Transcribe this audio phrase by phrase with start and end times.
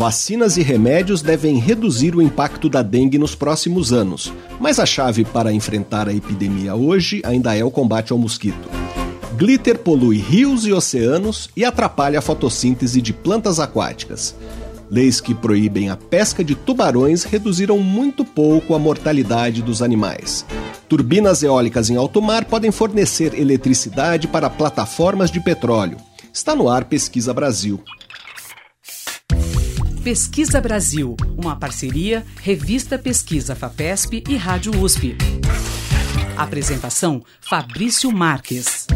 [0.00, 5.26] Vacinas e remédios devem reduzir o impacto da dengue nos próximos anos, mas a chave
[5.26, 8.70] para enfrentar a epidemia hoje ainda é o combate ao mosquito.
[9.36, 14.34] Glitter polui rios e oceanos e atrapalha a fotossíntese de plantas aquáticas.
[14.90, 20.46] Leis que proíbem a pesca de tubarões reduziram muito pouco a mortalidade dos animais.
[20.88, 25.98] Turbinas eólicas em alto mar podem fornecer eletricidade para plataformas de petróleo.
[26.32, 27.78] Está no ar Pesquisa Brasil.
[30.02, 35.14] Pesquisa Brasil, uma parceria Revista Pesquisa FAPESP e Rádio USP.
[36.38, 38.86] Apresentação Fabrício Marques.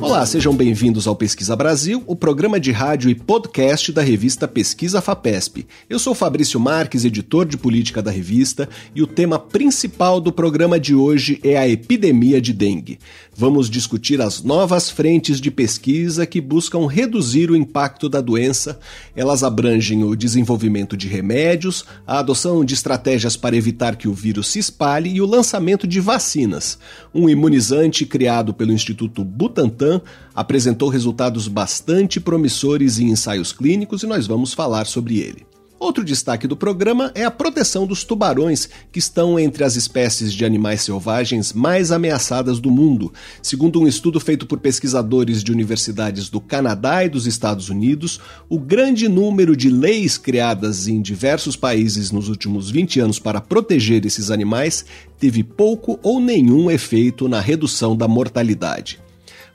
[0.00, 5.00] Olá, sejam bem-vindos ao Pesquisa Brasil, o programa de rádio e podcast da revista Pesquisa
[5.00, 5.66] FAPESP.
[5.88, 10.78] Eu sou Fabrício Marques, editor de política da revista, e o tema principal do programa
[10.78, 12.98] de hoje é a epidemia de dengue.
[13.36, 18.78] Vamos discutir as novas frentes de pesquisa que buscam reduzir o impacto da doença.
[19.16, 24.46] Elas abrangem o desenvolvimento de remédios, a adoção de estratégias para evitar que o vírus
[24.46, 26.78] se espalhe e o lançamento de vacinas.
[27.12, 30.00] Um imunizante criado pelo Instituto Butantan
[30.32, 35.53] apresentou resultados bastante promissores em ensaios clínicos e nós vamos falar sobre ele.
[35.84, 40.42] Outro destaque do programa é a proteção dos tubarões, que estão entre as espécies de
[40.42, 43.12] animais selvagens mais ameaçadas do mundo.
[43.42, 48.18] Segundo um estudo feito por pesquisadores de universidades do Canadá e dos Estados Unidos,
[48.48, 54.06] o grande número de leis criadas em diversos países nos últimos 20 anos para proteger
[54.06, 54.86] esses animais
[55.18, 59.04] teve pouco ou nenhum efeito na redução da mortalidade.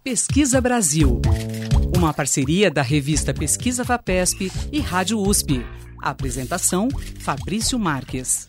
[0.04, 1.20] Pesquisa Brasil.
[1.98, 5.66] Uma parceria da revista Pesquisa FAPESP e Rádio USP.
[6.00, 6.86] apresentação:
[7.18, 8.46] Fabrício Marques.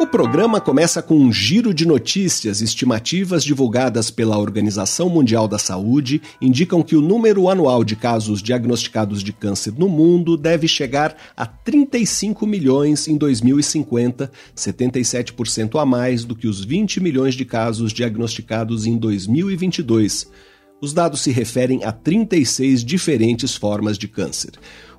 [0.00, 2.60] O programa começa com um giro de notícias.
[2.60, 9.20] Estimativas divulgadas pela Organização Mundial da Saúde indicam que o número anual de casos diagnosticados
[9.20, 16.36] de câncer no mundo deve chegar a 35 milhões em 2050, 77% a mais do
[16.36, 20.51] que os 20 milhões de casos diagnosticados em 2022.
[20.82, 24.54] Os dados se referem a 36 diferentes formas de câncer.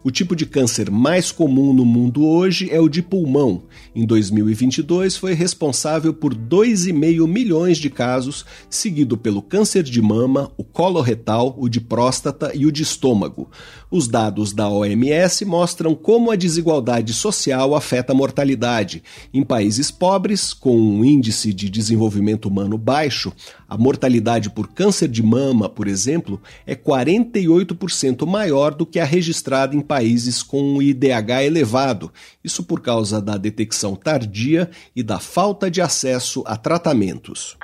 [0.05, 3.63] O tipo de câncer mais comum no mundo hoje é o de pulmão.
[3.95, 10.63] Em 2022, foi responsável por 2,5 milhões de casos, seguido pelo câncer de mama, o
[10.63, 13.49] coloretal, o de próstata e o de estômago.
[13.89, 19.01] Os dados da OMS mostram como a desigualdade social afeta a mortalidade.
[19.33, 23.31] Em países pobres, com um índice de desenvolvimento humano baixo,
[23.69, 29.75] a mortalidade por câncer de mama, por exemplo, é 48% maior do que a registrada
[29.75, 32.11] em países com um IDH elevado,
[32.43, 37.55] isso por causa da detecção tardia e da falta de acesso a tratamentos.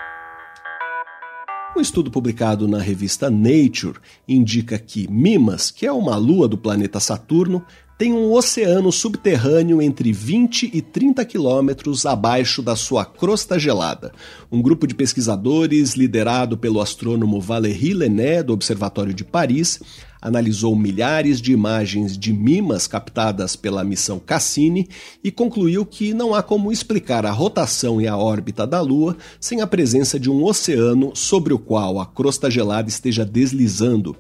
[1.75, 3.97] Um estudo publicado na revista Nature
[4.28, 7.66] indica que Mimas, que é uma lua do planeta Saturno,
[7.97, 14.13] tem um oceano subterrâneo entre 20 e 30 quilômetros abaixo da sua crosta gelada.
[14.51, 19.82] Um grupo de pesquisadores, liderado pelo astrônomo Valéry Lené, do Observatório de Paris,
[20.22, 24.88] analisou milhares de imagens de mimas captadas pela missão Cassini
[25.24, 29.62] e concluiu que não há como explicar a rotação e a órbita da Lua sem
[29.62, 34.16] a presença de um oceano sobre o qual a crosta gelada esteja deslizando.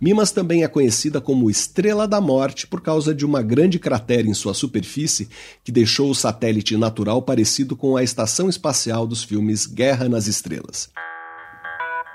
[0.00, 4.32] Mimas também é conhecida como Estrela da Morte por causa de uma grande cratera em
[4.32, 5.28] sua superfície
[5.62, 10.88] que deixou o satélite natural parecido com a estação espacial dos filmes Guerra nas Estrelas.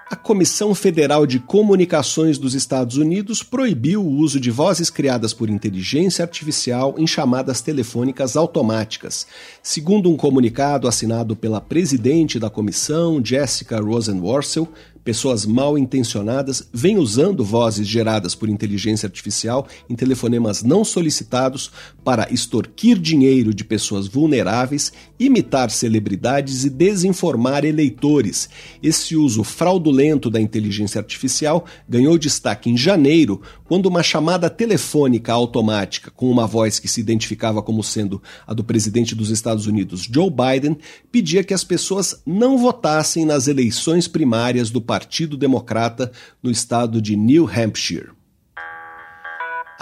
[0.08, 5.50] A Comissão Federal de Comunicações dos Estados Unidos proibiu o uso de vozes criadas por
[5.50, 9.26] inteligência artificial em chamadas telefônicas automáticas.
[9.64, 14.70] Segundo um comunicado assinado pela presidente da comissão, Jessica Rosenworcel,
[15.06, 21.72] Pessoas mal intencionadas vêm usando vozes geradas por inteligência artificial em telefonemas não solicitados
[22.04, 28.50] para extorquir dinheiro de pessoas vulneráveis, imitar celebridades e desinformar eleitores.
[28.82, 36.10] Esse uso fraudulento da inteligência artificial ganhou destaque em janeiro, quando uma chamada telefônica automática
[36.10, 40.32] com uma voz que se identificava como sendo a do presidente dos Estados Unidos, Joe
[40.32, 40.78] Biden,
[41.12, 46.10] pedia que as pessoas não votassem nas eleições primárias do Partido Democrata
[46.42, 48.15] no estado de New Hampshire.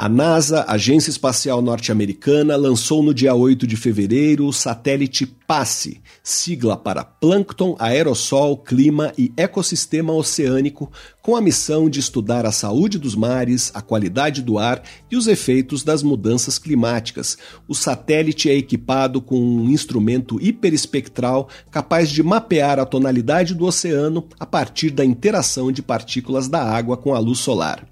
[0.03, 6.75] A NASA, Agência Espacial Norte-Americana, lançou no dia 8 de fevereiro o satélite PASSE, sigla
[6.75, 10.91] para Plâncton, Aerossol, Clima e Ecossistema Oceânico,
[11.21, 15.25] com a missão de estudar a saúde dos mares, a qualidade do ar e os
[15.25, 17.37] efeitos das mudanças climáticas.
[17.65, 24.27] O satélite é equipado com um instrumento hiperespectral capaz de mapear a tonalidade do oceano
[24.37, 27.87] a partir da interação de partículas da água com a luz solar.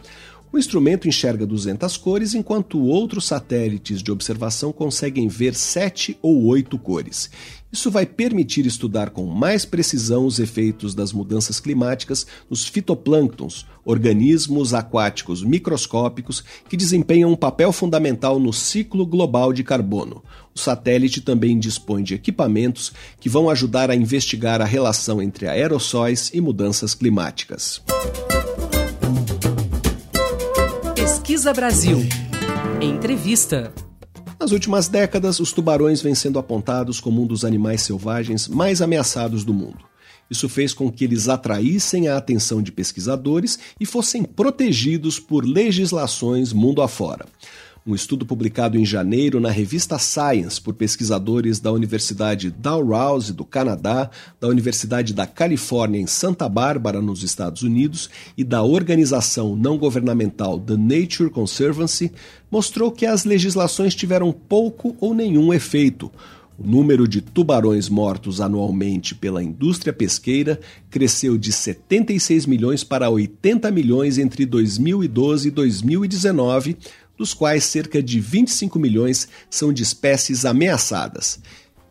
[0.54, 6.78] O instrumento enxerga 200 cores, enquanto outros satélites de observação conseguem ver 7 ou 8
[6.78, 7.30] cores.
[7.72, 14.74] Isso vai permitir estudar com mais precisão os efeitos das mudanças climáticas nos fitoplânctons, organismos
[14.74, 20.22] aquáticos microscópicos que desempenham um papel fundamental no ciclo global de carbono.
[20.54, 26.30] O satélite também dispõe de equipamentos que vão ajudar a investigar a relação entre aerossóis
[26.34, 27.82] e mudanças climáticas.
[31.32, 32.00] Pesquisa Brasil.
[32.82, 33.74] Entrevista.
[34.38, 39.46] Nas últimas décadas, os tubarões vêm sendo apontados como um dos animais selvagens mais ameaçados
[39.46, 39.78] do mundo.
[40.30, 46.52] Isso fez com que eles atraíssem a atenção de pesquisadores e fossem protegidos por legislações
[46.52, 47.26] mundo afora.
[47.84, 54.08] Um estudo publicado em janeiro na revista Science por pesquisadores da Universidade Dalhousie do Canadá,
[54.40, 58.08] da Universidade da Califórnia em Santa Bárbara, nos Estados Unidos,
[58.38, 62.12] e da organização não governamental The Nature Conservancy,
[62.52, 66.12] mostrou que as legislações tiveram pouco ou nenhum efeito.
[66.60, 70.60] O número de tubarões mortos anualmente pela indústria pesqueira
[70.92, 76.78] cresceu de 76 milhões para 80 milhões entre 2012 e 2019,
[77.22, 81.40] dos quais cerca de 25 milhões são de espécies ameaçadas.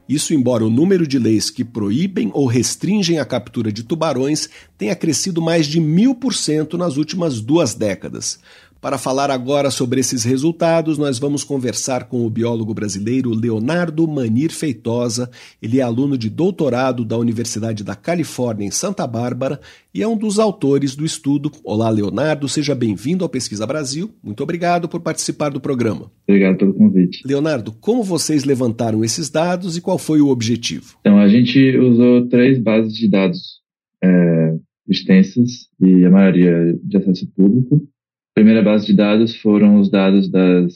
[0.09, 4.97] Isso embora o número de leis que proíbem ou restringem a captura de tubarões tenha
[4.97, 8.41] crescido mais de mil por cento nas últimas duas décadas.
[8.81, 14.50] Para falar agora sobre esses resultados, nós vamos conversar com o biólogo brasileiro Leonardo Manir
[14.50, 15.31] Feitosa.
[15.61, 19.61] Ele é aluno de doutorado da Universidade da Califórnia em Santa Bárbara
[19.94, 21.53] e é um dos autores do estudo.
[21.62, 24.12] Olá, Leonardo, seja bem-vindo ao Pesquisa Brasil.
[24.25, 26.11] Muito obrigado por participar do programa.
[26.26, 27.21] Obrigado pelo convite.
[27.26, 30.97] Leonardo, como vocês levantaram esses dados e qual foi o objetivo?
[31.00, 33.61] Então, a gente usou três bases de dados
[34.03, 34.55] é,
[34.88, 37.87] extensas e a maioria de acesso público
[38.35, 40.75] primeira base de dados foram os dados das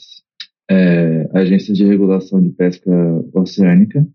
[0.69, 2.91] é, agências de regulação de pesca
[3.33, 4.05] oceânica.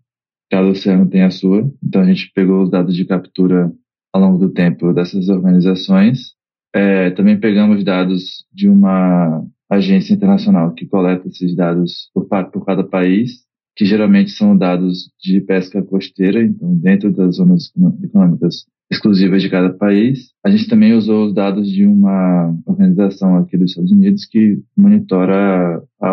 [0.49, 1.71] Cada oceano tem a sua.
[1.83, 3.71] Então a gente pegou os dados de captura
[4.13, 6.33] ao longo do tempo dessas organizações.
[6.73, 12.83] É, também pegamos dados de uma agência internacional que coleta esses dados por, por cada
[12.83, 13.45] país,
[13.75, 17.71] que geralmente são dados de pesca costeira, então dentro das zonas
[18.03, 20.31] econômicas exclusivas de cada país.
[20.43, 25.81] A gente também usou os dados de uma organização aqui dos Estados Unidos que monitora
[26.01, 26.09] a,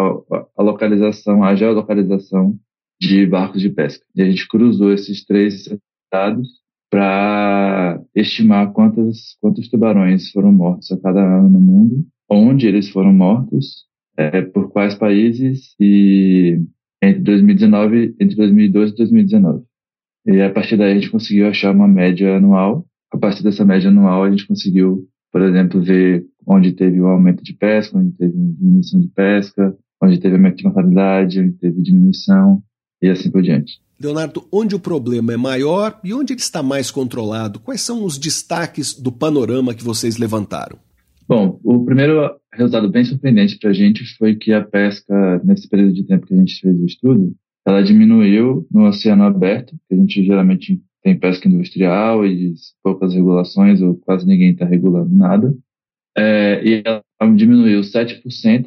[0.57, 2.57] a localização, a geolocalização
[3.01, 4.05] de barcos de pesca.
[4.15, 5.69] E a gente cruzou esses três
[6.11, 6.49] dados
[6.91, 13.13] para estimar quantos, quantos tubarões foram mortos a cada ano no mundo, onde eles foram
[13.13, 13.87] mortos,
[14.17, 16.61] é, por quais países e
[17.03, 19.65] entre 2019, entre 2012 e 2019.
[20.27, 22.87] E a partir daí a gente conseguiu achar uma média anual.
[23.11, 27.09] A partir dessa média anual a gente conseguiu, por exemplo, ver onde teve o um
[27.09, 31.83] aumento de pesca, onde teve diminuição de pesca, onde teve aumento de mortalidade, onde teve
[31.83, 32.63] diminuição
[33.01, 33.81] e assim por diante.
[34.01, 37.59] Leonardo, onde o problema é maior e onde ele está mais controlado?
[37.59, 40.79] Quais são os destaques do panorama que vocês levantaram?
[41.29, 45.93] Bom, o primeiro resultado bem surpreendente para a gente foi que a pesca, nesse período
[45.93, 47.35] de tempo que a gente fez o estudo,
[47.67, 53.81] ela diminuiu no oceano aberto, que a gente geralmente tem pesca industrial e poucas regulações,
[53.81, 55.57] ou quase ninguém está regulando nada.
[56.17, 57.03] É, e ela
[57.37, 58.67] diminuiu 7%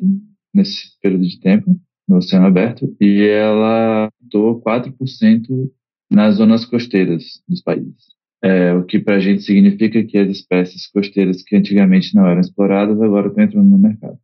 [0.53, 5.69] nesse período de tempo no oceano aberto e ela aumentou 4%
[6.09, 8.20] nas zonas costeiras dos países.
[8.43, 12.41] É, o que para a gente significa que as espécies costeiras que antigamente não eram
[12.41, 14.17] exploradas agora estão entrando no mercado.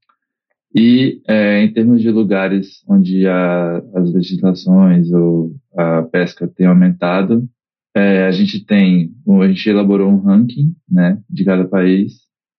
[0.75, 7.47] E é, em termos de lugares onde a, as legislações ou a pesca tem aumentado,
[7.95, 12.13] é, a gente tem, a gente elaborou um ranking, né, de cada país,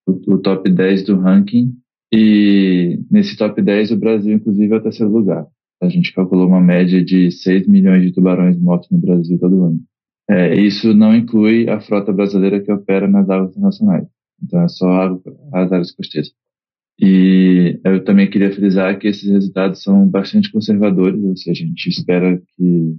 [0.07, 1.75] o, o, top 10 do ranking,
[2.12, 5.47] e nesse top 10 o Brasil, inclusive, é o terceiro lugar.
[5.81, 9.81] A gente calculou uma média de 6 milhões de tubarões mortos no Brasil todo ano.
[10.31, 14.07] É, isso não inclui a frota brasileira que opera nas águas internacionais.
[14.43, 15.19] Então é só
[15.53, 16.31] as áreas costeiras.
[17.01, 21.89] E eu também queria frisar que esses resultados são bastante conservadores, ou seja, a gente
[21.89, 22.97] espera que,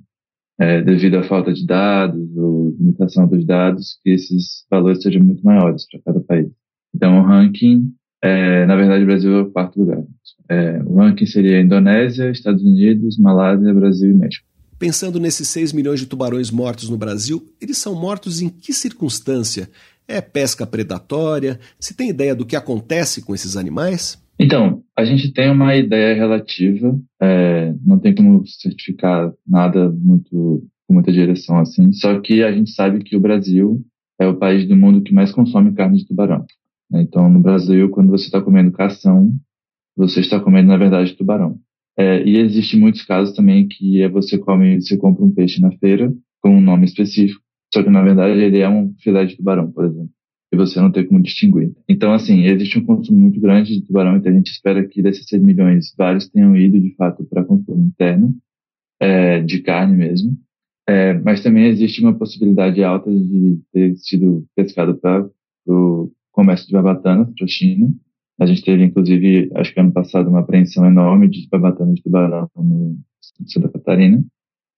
[0.58, 5.44] é, devido à falta de dados ou limitação dos dados, que esses valores sejam muito
[5.44, 6.50] maiores para cada país.
[6.96, 10.02] Então, o ranking, é, na verdade, o Brasil é o quarto lugar.
[10.50, 14.49] É, o ranking seria Indonésia, Estados Unidos, Malásia, Brasil e México.
[14.80, 19.70] Pensando nesses 6 milhões de tubarões mortos no Brasil, eles são mortos em que circunstância?
[20.08, 21.60] É pesca predatória?
[21.78, 24.18] Se tem ideia do que acontece com esses animais?
[24.40, 30.94] Então, a gente tem uma ideia relativa, é, não tem como certificar nada muito com
[30.94, 33.86] muita direção assim, só que a gente sabe que o Brasil
[34.18, 36.46] é o país do mundo que mais consome carne de tubarão.
[36.90, 37.02] Né?
[37.02, 39.32] Então, no Brasil, quando você está comendo cação,
[39.96, 41.60] você está comendo, na verdade, tubarão.
[42.00, 45.70] É, e existem muitos casos também que é você come, você compra um peixe na
[45.79, 47.41] feira com um nome específico,
[47.74, 50.10] só que na verdade ele é um filé de tubarão, por exemplo.
[50.51, 51.74] E você não tem como distinguir.
[51.88, 55.27] Então, assim, existe um consumo muito grande de tubarão, então a gente espera que desses
[55.27, 58.34] 6 milhões, vários tenham ido de fato para consumo interno,
[59.00, 60.38] é, de carne mesmo.
[60.88, 65.29] É, mas também existe uma possibilidade alta de ter sido pescado para
[65.68, 67.94] o comércio de babatanas para a China.
[68.39, 72.50] A gente teve, inclusive, acho que ano passado, uma apreensão enorme de babatanas de tubarão
[72.55, 72.98] no
[73.46, 74.24] Santa Catarina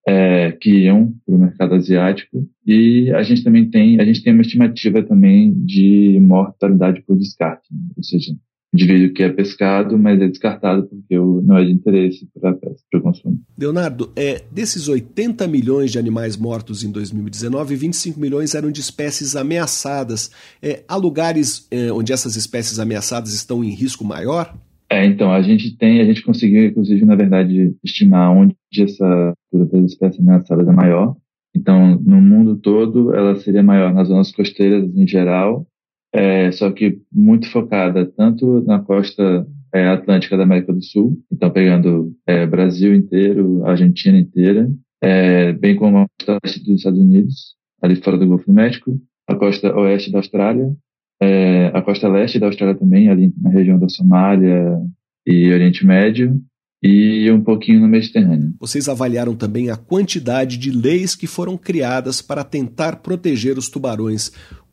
[0.08, 4.34] é, que iam para o mercado asiático e a gente também tem a gente tem
[4.34, 7.80] uma estimativa também de mortalidade por descarte, né?
[7.96, 8.34] ou seja,
[8.74, 13.02] indivíduo que é pescado, mas é descartado porque não é de interesse para para o
[13.02, 13.40] consumo.
[13.58, 19.36] Leonardo, é, desses 80 milhões de animais mortos em 2019, 25 milhões eram de espécies
[19.36, 20.32] ameaçadas.
[20.62, 24.56] É, há lugares é, onde essas espécies ameaçadas estão em risco maior?
[24.90, 29.92] É, então, a gente tem, a gente conseguiu, inclusive, na verdade, estimar onde essa das
[29.92, 31.16] espécies ameaçadas é maior.
[31.56, 35.66] Então, no mundo todo, ela seria maior nas zonas costeiras em geral,
[36.14, 41.50] é, só que muito focada tanto na costa é, atlântica da América do Sul, então
[41.50, 44.70] pegando é, Brasil inteiro, Argentina inteira,
[45.02, 49.00] é, bem como a costa leste dos Estados Unidos, ali fora do Golfo do México,
[49.28, 50.76] a costa oeste da Austrália
[51.22, 54.80] é, a costa leste da Austrália também, ali na região da Somália
[55.26, 56.42] e Oriente Médio,
[56.84, 58.56] e um pouquinho no Mediterrâneo.
[58.60, 64.32] Vocês avaliaram também a quantidade de leis que foram criadas para tentar proteger os tubarões.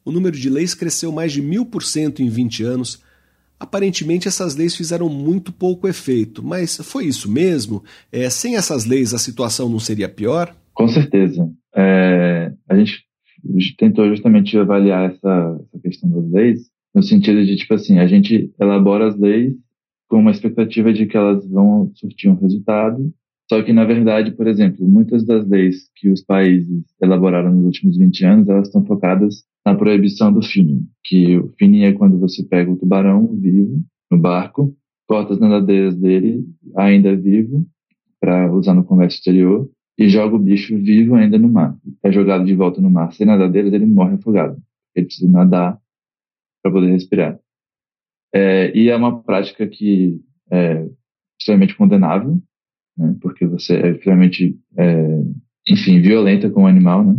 [0.09, 3.05] O número de leis cresceu mais de mil por cento em 20 anos.
[3.61, 7.85] Aparentemente, essas leis fizeram muito pouco efeito, mas foi isso mesmo?
[8.11, 10.57] É, sem essas leis, a situação não seria pior?
[10.73, 11.53] Com certeza.
[11.77, 13.07] É, a gente
[13.77, 16.61] tentou justamente avaliar essa, essa questão das leis,
[16.95, 19.53] no sentido de, tipo assim, a gente elabora as leis
[20.09, 23.13] com uma expectativa de que elas vão surtir um resultado,
[23.49, 27.97] só que, na verdade, por exemplo, muitas das leis que os países elaboraram nos últimos
[27.97, 32.43] 20 anos, elas estão focadas na proibição do finning, que o finning é quando você
[32.45, 34.77] pega o tubarão vivo no barco,
[35.07, 36.45] corta as nadadeiras dele,
[36.77, 37.67] ainda vivo,
[38.21, 41.77] para usar no comércio exterior, e joga o bicho vivo ainda no mar.
[42.03, 44.57] É jogado de volta no mar sem nadadeiras, ele morre afogado.
[44.95, 45.79] Ele precisa nadar
[46.63, 47.39] para poder respirar.
[48.33, 50.87] É, e é uma prática que é
[51.39, 52.41] extremamente condenável,
[52.99, 55.23] né, porque você é extremamente, é,
[55.69, 57.17] enfim, violenta com o animal, né?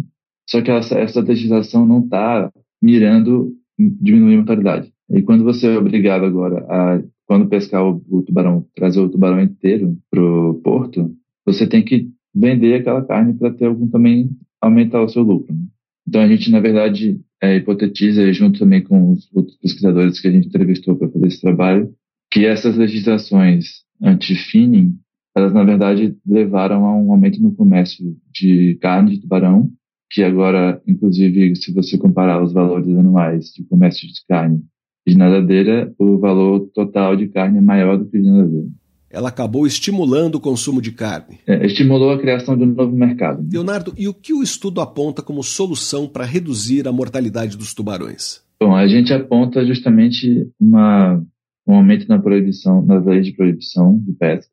[0.49, 4.91] Só que essa, essa legislação não está mirando diminuir a mortalidade.
[5.09, 9.41] E quando você é obrigado agora a, quando pescar o, o tubarão, trazer o tubarão
[9.41, 14.29] inteiro pro porto, você tem que vender aquela carne para ter algum também
[14.61, 15.53] aumentar o seu lucro.
[15.53, 15.61] Né?
[16.07, 20.31] Então a gente na verdade é, hipotetiza junto também com os outros pesquisadores que a
[20.31, 21.93] gente entrevistou para fazer esse trabalho
[22.31, 24.95] que essas legislações anti-finning
[25.35, 29.71] elas na verdade levaram a um aumento no comércio de carne de tubarão
[30.11, 34.63] que agora inclusive se você comparar os valores anuais de comércio de carne
[35.07, 38.69] de nadadeira o valor total de carne é maior do que de nadadeira
[39.11, 41.39] ela acabou estimulando o consumo de carne.
[41.47, 43.43] É, estimulou a criação de um novo mercado.
[43.51, 48.43] Leonardo, e o que o estudo aponta como solução para reduzir a mortalidade dos tubarões?
[48.61, 51.23] Bom, a gente aponta justamente uma,
[51.65, 54.51] um aumento na proibição, nas leis de proibição de pesca.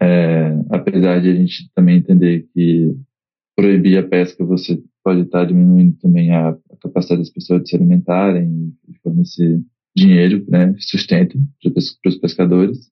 [0.00, 2.94] É, apesar de a gente também entender que
[3.56, 7.76] proibir a pesca você pode estar diminuindo também a, a capacidade das pessoas de se
[7.76, 9.60] alimentarem e fornecer
[9.96, 12.90] dinheiro, né, sustento para os pescadores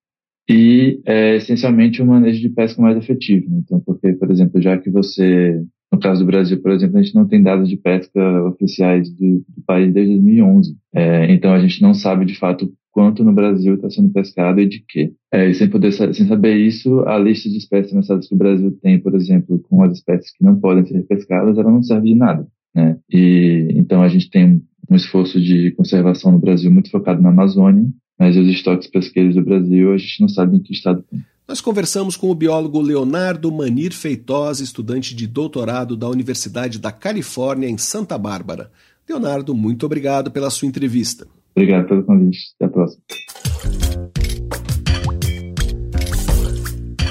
[0.49, 3.49] e é essencialmente um manejo de pesca mais efetivo.
[3.49, 3.61] Né?
[3.65, 7.15] Então, porque, por exemplo, já que você No caso do Brasil, por exemplo, a gente
[7.15, 10.77] não tem dados de pesca oficiais do, do país desde 2011.
[10.95, 14.69] É, então a gente não sabe de fato quanto no Brasil está sendo pescado e
[14.69, 15.13] de quê.
[15.33, 18.71] É, e sem poder sem saber isso, a lista de espécies ameaçadas que o Brasil
[18.83, 22.15] tem, por exemplo, com as espécies que não podem ser pescadas, ela não serve de
[22.15, 22.47] nada.
[22.75, 22.99] Né?
[23.11, 27.85] E então a gente tem um esforço de conservação no Brasil muito focado na Amazônia,
[28.19, 31.21] mas os estoques pesqueiros do Brasil a gente não sabe em que estado tem.
[31.49, 37.69] Nós conversamos com o biólogo Leonardo Manir Feitosa, estudante de doutorado da Universidade da Califórnia,
[37.69, 38.71] em Santa Bárbara.
[39.09, 41.27] Leonardo, muito obrigado pela sua entrevista.
[41.55, 42.55] Obrigado pelo convite.
[42.57, 43.03] Até a próxima.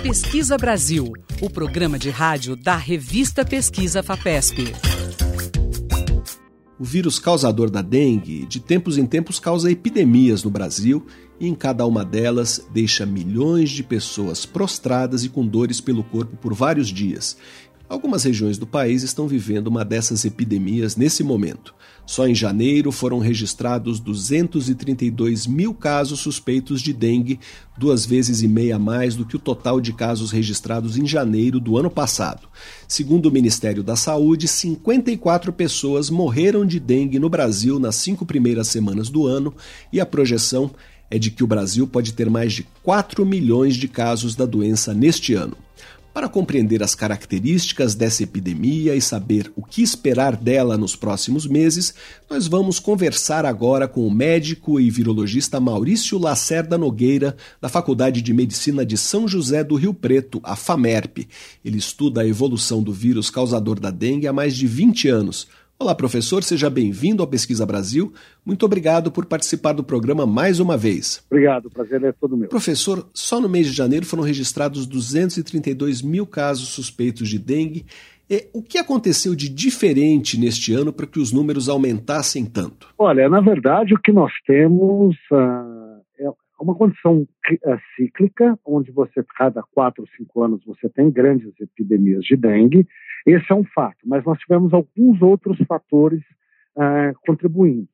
[0.04, 4.74] Pesquisa Brasil, o programa de rádio da revista Pesquisa FAPESP.
[6.80, 11.06] O vírus causador da dengue, de tempos em tempos, causa epidemias no Brasil
[11.40, 16.36] e em cada uma delas deixa milhões de pessoas prostradas e com dores pelo corpo
[16.36, 17.38] por vários dias.
[17.92, 21.76] Algumas regiões do país estão vivendo uma dessas epidemias nesse momento.
[22.06, 27.38] Só em janeiro foram registrados 232 mil casos suspeitos de dengue,
[27.78, 31.78] duas vezes e meia mais do que o total de casos registrados em janeiro do
[31.78, 32.48] ano passado.
[32.88, 38.70] Segundo o Ministério da Saúde, 54 pessoas morreram de dengue no Brasil nas cinco primeiras
[38.70, 39.54] semanas do ano
[39.92, 40.72] e a projeção
[41.10, 44.94] é de que o Brasil pode ter mais de 4 milhões de casos da doença
[44.94, 45.58] neste ano.
[46.14, 51.94] Para compreender as características dessa epidemia e saber o que esperar dela nos próximos meses,
[52.30, 58.34] nós vamos conversar agora com o médico e virologista Maurício Lacerda Nogueira, da Faculdade de
[58.34, 61.30] Medicina de São José do Rio Preto, a FAMERP.
[61.64, 65.48] Ele estuda a evolução do vírus causador da dengue há mais de 20 anos.
[65.82, 68.14] Olá, professor, seja bem-vindo ao Pesquisa Brasil.
[68.46, 71.26] Muito obrigado por participar do programa mais uma vez.
[71.28, 72.48] Obrigado, o prazer é todo meu.
[72.50, 77.88] Professor, só no mês de janeiro foram registrados 232 mil casos suspeitos de dengue.
[78.30, 82.90] E o que aconteceu de diferente neste ano para que os números aumentassem tanto?
[82.96, 85.81] Olha, na verdade, o que nós temos uh, é
[86.62, 92.24] uma condição uh, cíclica, onde você, cada quatro ou cinco anos, você tem grandes epidemias
[92.24, 92.88] de dengue.
[93.26, 96.22] Esse é um fato, mas nós tivemos alguns outros fatores
[96.76, 97.88] uh, contribuindo,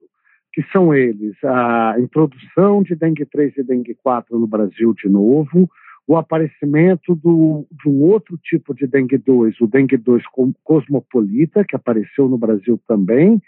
[0.54, 5.70] que são eles a introdução de dengue 3 e dengue 4 no Brasil de novo,
[6.08, 10.24] o aparecimento do, de um outro tipo de dengue 2, o dengue 2
[10.64, 13.42] cosmopolita, que apareceu no Brasil também,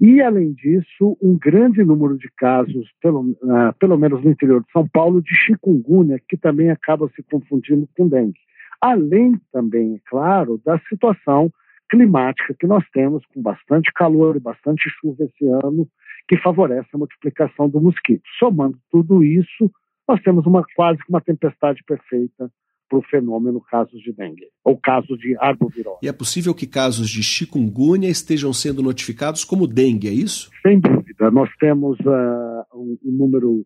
[0.00, 4.70] e, além disso, um grande número de casos, pelo, uh, pelo menos no interior de
[4.72, 8.38] São Paulo, de chikungunya, que também acaba se confundindo com dengue
[8.82, 11.50] além também, é claro, da situação
[11.88, 15.88] climática que nós temos, com bastante calor e bastante chuva esse ano,
[16.26, 18.22] que favorece a multiplicação do mosquito.
[18.38, 19.70] Somando tudo isso,
[20.08, 22.50] nós temos uma quase uma tempestade perfeita
[22.92, 25.98] para o fenômeno casos de dengue, ou casos de arbovirose.
[26.02, 30.50] E é possível que casos de chikungunya estejam sendo notificados como dengue, é isso?
[30.60, 31.30] Sem dúvida.
[31.30, 33.64] Nós temos uh, um, um número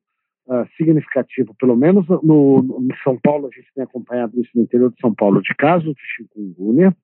[0.48, 4.62] Uh, significativo, pelo menos no, no, em São Paulo, a gente tem acompanhado isso no
[4.62, 6.96] interior de São Paulo, de casos de chikungunya,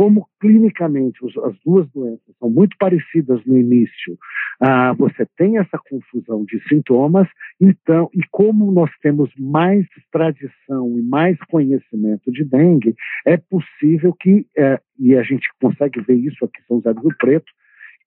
[0.00, 4.14] como clinicamente as duas doenças são muito parecidas no início,
[4.62, 7.28] uh, você tem essa confusão de sintomas,
[7.60, 12.94] então, e como nós temos mais tradição e mais conhecimento de dengue,
[13.26, 17.14] é possível que, uh, e a gente consegue ver isso aqui em São José do
[17.18, 17.52] Preto,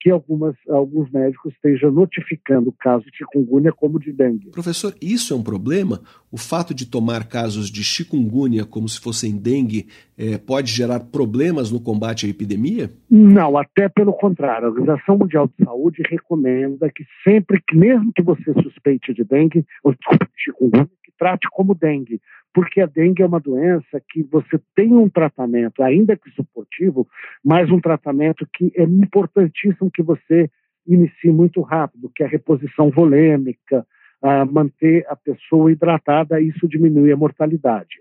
[0.03, 4.51] que algumas, alguns médicos estejam notificando casos de chikungunya como de dengue.
[4.51, 6.01] Professor, isso é um problema?
[6.29, 9.87] O fato de tomar casos de chikungunya como se fossem dengue
[10.17, 12.91] é, pode gerar problemas no combate à epidemia?
[13.09, 14.67] Não, até pelo contrário.
[14.67, 19.65] A Organização Mundial de Saúde recomenda que sempre que, mesmo que você suspeite de dengue,
[19.85, 19.99] ou de
[20.35, 20.89] chikungunya,
[21.23, 22.19] trate como dengue,
[22.53, 27.07] porque a dengue é uma doença que você tem um tratamento, ainda que suportivo,
[27.41, 30.49] mas um tratamento que é importantíssimo que você
[30.85, 33.87] inicie muito rápido, que é a reposição volêmica,
[34.21, 37.95] a manter a pessoa hidratada, isso diminui a mortalidade.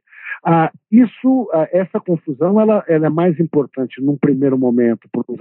[0.44, 5.40] Ah, isso, ah, essa confusão, ela, ela, é mais importante num primeiro momento para os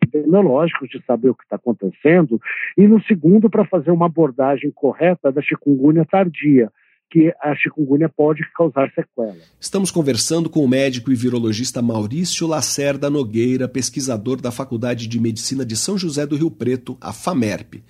[0.00, 2.40] epidemiológicos de saber o que está acontecendo
[2.78, 6.70] e no segundo para fazer uma abordagem correta da chikungunya tardia,
[7.10, 9.36] que a chikungunya pode causar sequela.
[9.60, 15.64] Estamos conversando com o médico e virologista Maurício Lacerda Nogueira, pesquisador da Faculdade de Medicina
[15.64, 17.82] de São José do Rio Preto, a FAMERP.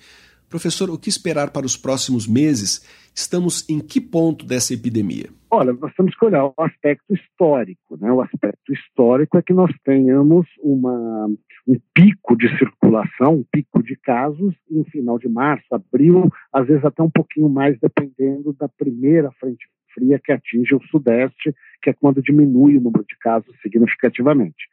[0.49, 2.81] Professor, o que esperar para os próximos meses?
[3.13, 5.29] Estamos em que ponto dessa epidemia?
[5.51, 7.97] Olha, nós temos que olhar o aspecto histórico.
[7.99, 8.11] Né?
[8.11, 11.29] O aspecto histórico é que nós tenhamos uma,
[11.67, 16.85] um pico de circulação, um pico de casos em final de março, abril, às vezes
[16.85, 21.93] até um pouquinho mais, dependendo da primeira frente fria que atinge o sudeste, que é
[21.93, 24.67] quando diminui o número de casos significativamente.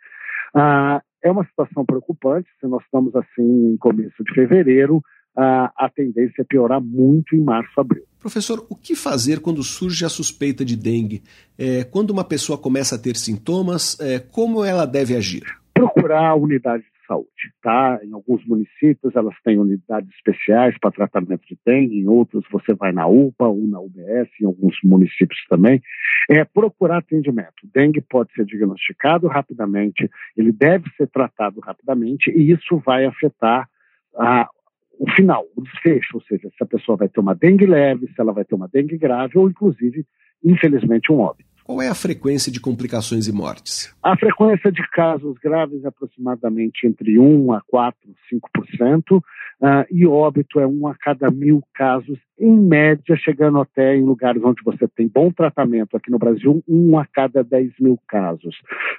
[0.54, 5.02] Ah, é uma situação preocupante, se nós estamos assim em começo de fevereiro,
[5.36, 8.04] ah, a tendência é piorar muito em março, abril.
[8.20, 11.22] Professor, o que fazer quando surge a suspeita de dengue?
[11.58, 15.63] É, quando uma pessoa começa a ter sintomas, é, como ela deve agir?
[15.74, 17.52] Procurar a unidade saúde.
[17.62, 18.00] Tá?
[18.02, 22.92] Em alguns municípios elas têm unidades especiais para tratamento de dengue, em outros você vai
[22.92, 25.82] na UPA ou na UBS, em alguns municípios também.
[26.28, 27.68] É procurar atendimento.
[27.72, 33.68] Dengue pode ser diagnosticado rapidamente, ele deve ser tratado rapidamente e isso vai afetar
[34.16, 34.48] a,
[34.98, 38.20] o final, o desfecho, ou seja, se a pessoa vai ter uma dengue leve, se
[38.20, 40.06] ela vai ter uma dengue grave ou inclusive,
[40.42, 41.53] infelizmente, um óbito.
[41.64, 43.96] Qual é a frequência de complicações e mortes?
[44.02, 47.98] A frequência de casos graves é aproximadamente entre 1 a 4,
[48.30, 49.22] 5%, uh,
[49.90, 54.62] e óbito é 1 a cada mil casos, em média, chegando até em lugares onde
[54.62, 58.54] você tem bom tratamento, aqui no Brasil, 1 a cada 10 mil casos.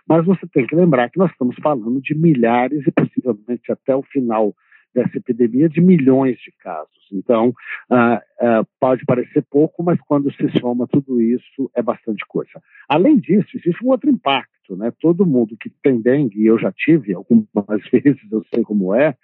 [0.07, 4.01] Mas você tem que lembrar que nós estamos falando de milhares e possivelmente até o
[4.01, 4.55] final
[4.95, 6.89] dessa epidemia de milhões de casos.
[7.11, 7.49] Então,
[7.91, 12.61] uh, uh, pode parecer pouco, mas quando se soma tudo isso, é bastante coisa.
[12.87, 14.91] Além disso, existe um outro impacto, né?
[14.99, 17.45] Todo mundo que tem dengue, e eu já tive algumas
[17.91, 19.15] vezes, eu sei como é,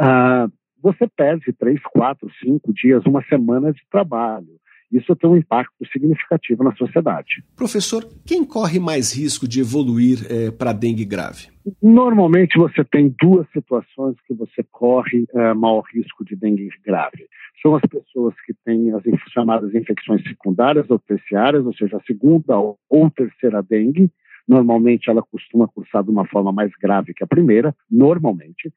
[0.00, 4.56] uh, você perde três, quatro, cinco dias, uma semana de trabalho
[4.90, 7.42] isso tem um impacto significativo na sociedade.
[7.56, 11.48] Professor, quem corre mais risco de evoluir é, para dengue grave?
[11.82, 17.26] Normalmente você tem duas situações que você corre é, maior risco de dengue grave.
[17.60, 22.56] São as pessoas que têm as chamadas infecções secundárias ou terciárias, ou seja, a segunda
[22.56, 24.10] ou terceira dengue.
[24.46, 28.72] Normalmente ela costuma cursar de uma forma mais grave que a primeira, normalmente.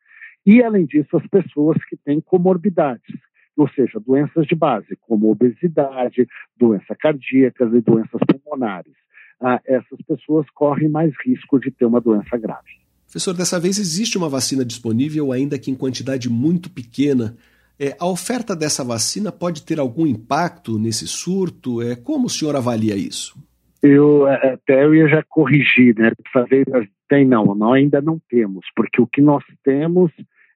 [0.46, 3.16] E, além disso, as pessoas que têm comorbidades,
[3.60, 8.94] ou seja, doenças de base, como obesidade, doenças cardíacas e doenças pulmonares.
[9.42, 12.80] Ah, essas pessoas correm mais risco de ter uma doença grave.
[13.06, 17.36] Professor, dessa vez existe uma vacina disponível, ainda que em quantidade muito pequena.
[17.80, 21.82] É, a oferta dessa vacina pode ter algum impacto nesse surto?
[21.82, 23.38] É, como o senhor avalia isso?
[23.82, 26.12] Eu é, até eu ia já corrigir, né?
[26.24, 26.66] Dessa vez
[27.08, 30.12] tem não, nós ainda não temos, porque o que nós temos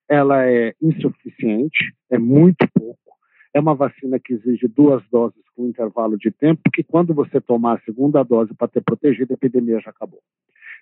[0.10, 3.00] ela é insuficiente, é muito pouco.
[3.54, 7.76] É uma vacina que exige duas doses com intervalo de tempo, que quando você tomar
[7.76, 10.22] a segunda dose para ter protegido, a epidemia já acabou.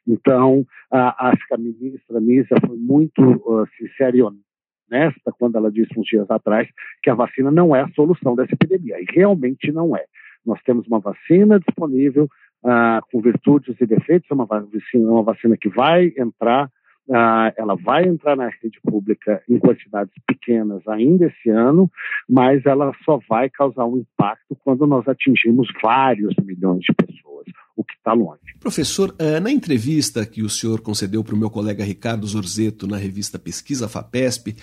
[0.07, 5.71] Então, a, acho que a ministra Nízia foi muito uh, sincera e honesta quando ela
[5.71, 6.67] disse uns dias atrás
[7.03, 10.05] que a vacina não é a solução dessa epidemia, e realmente não é.
[10.45, 12.27] Nós temos uma vacina disponível
[12.63, 16.69] uh, com virtudes e defeitos, é uma vacina, uma vacina que vai entrar
[17.09, 21.89] ah, ela vai entrar na rede pública em quantidades pequenas ainda esse ano,
[22.29, 27.83] mas ela só vai causar um impacto quando nós atingirmos vários milhões de pessoas, o
[27.83, 28.39] que está longe.
[28.59, 32.97] Professor, eh, na entrevista que o senhor concedeu para o meu colega Ricardo Zorzeto na
[32.97, 34.55] revista Pesquisa FAPESP,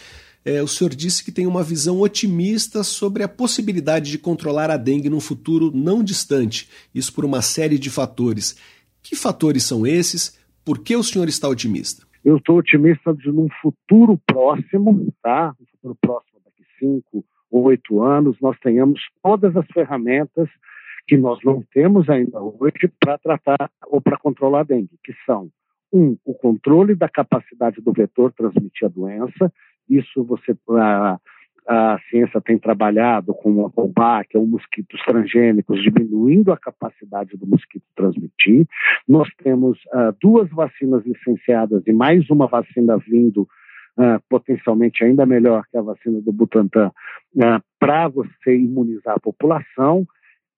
[0.44, 4.76] é, o senhor disse que tem uma visão otimista sobre a possibilidade de controlar a
[4.76, 8.56] dengue num futuro não distante, isso por uma série de fatores.
[9.02, 10.38] Que fatores são esses?
[10.64, 12.07] Por que o senhor está otimista?
[12.24, 15.54] Eu estou otimista de num futuro próximo, tá?
[15.60, 20.48] Um futuro próximo daqui cinco ou oito anos, nós tenhamos todas as ferramentas
[21.06, 25.48] que nós não temos ainda hoje para tratar ou para controlar a dengue, que são
[25.90, 29.52] um, o controle da capacidade do vetor transmitir a doença.
[29.88, 30.54] Isso você
[31.68, 33.70] a ciência tem trabalhado com
[34.28, 38.66] que é um mosquitos transgênicos, diminuindo a capacidade do mosquito transmitir.
[39.06, 45.62] Nós temos uh, duas vacinas licenciadas e mais uma vacina vindo, uh, potencialmente ainda melhor
[45.70, 50.06] que a vacina do Butantan, uh, para você imunizar a população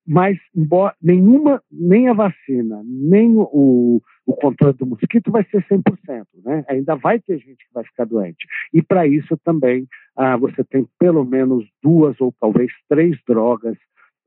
[0.06, 5.82] mas embora, nenhuma, nem a vacina, nem o, o controle do mosquito vai ser 100%,
[6.44, 6.64] né?
[6.68, 8.44] Ainda vai ter gente que vai ficar doente.
[8.72, 13.76] E para isso também ah, você tem pelo menos duas ou talvez três drogas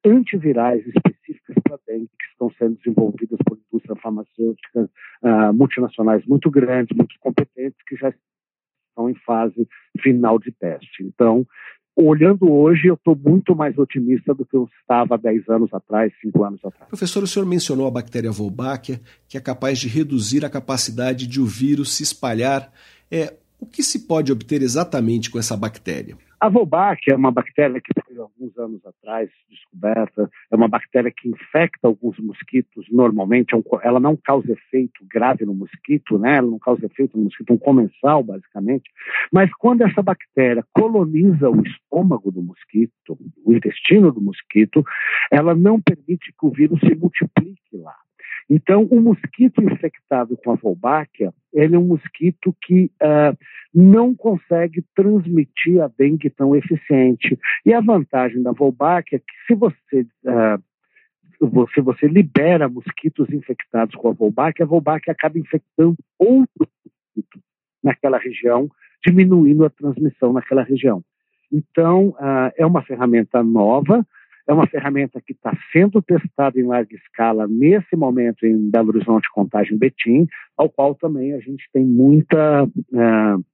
[0.05, 4.89] antivirais específicas para dengue que estão sendo desenvolvidas por indústrias farmacêuticas
[5.23, 8.13] ah, multinacionais muito grandes, muito competentes, que já
[8.89, 9.67] estão em fase
[10.01, 11.03] final de teste.
[11.03, 11.45] Então,
[11.95, 16.43] olhando hoje, eu estou muito mais otimista do que eu estava 10 anos atrás, 5
[16.43, 16.87] anos atrás.
[16.87, 21.39] Professor, o senhor mencionou a bactéria Wolbachia, que é capaz de reduzir a capacidade de
[21.39, 22.71] o vírus se espalhar.
[23.11, 26.17] É, o que se pode obter exatamente com essa bactéria?
[26.37, 31.29] A Wolbachia é uma bactéria que foi alguns anos atrás descoberta, é uma bactéria que
[31.29, 36.35] infecta alguns mosquitos normalmente, é ela não causa efeito grave no mosquito, né?
[36.35, 38.91] ela não causa efeito no mosquito, é um comensal basicamente,
[39.31, 44.83] mas quando essa bactéria coloniza o estômago do mosquito, o intestino do mosquito,
[45.31, 47.95] ela não permite que o vírus se multiplique lá.
[48.49, 53.37] Então, o mosquito infectado com a Wolbachia, ele é um mosquito que uh,
[53.73, 57.37] não consegue transmitir a dengue tão eficiente.
[57.65, 63.95] E a vantagem da Wolbachia é que se você, uh, se você libera mosquitos infectados
[63.95, 67.41] com a Wolbachia, a Wolbachia acaba infectando outros mosquitos
[67.83, 68.69] naquela região,
[69.05, 71.03] diminuindo a transmissão naquela região.
[71.51, 74.05] Então, uh, é uma ferramenta nova,
[74.47, 79.31] é uma ferramenta que está sendo testada em larga escala nesse momento em Belo Horizonte,
[79.33, 80.27] Contagem Betim,
[80.57, 83.45] ao qual também a gente tem muita uh,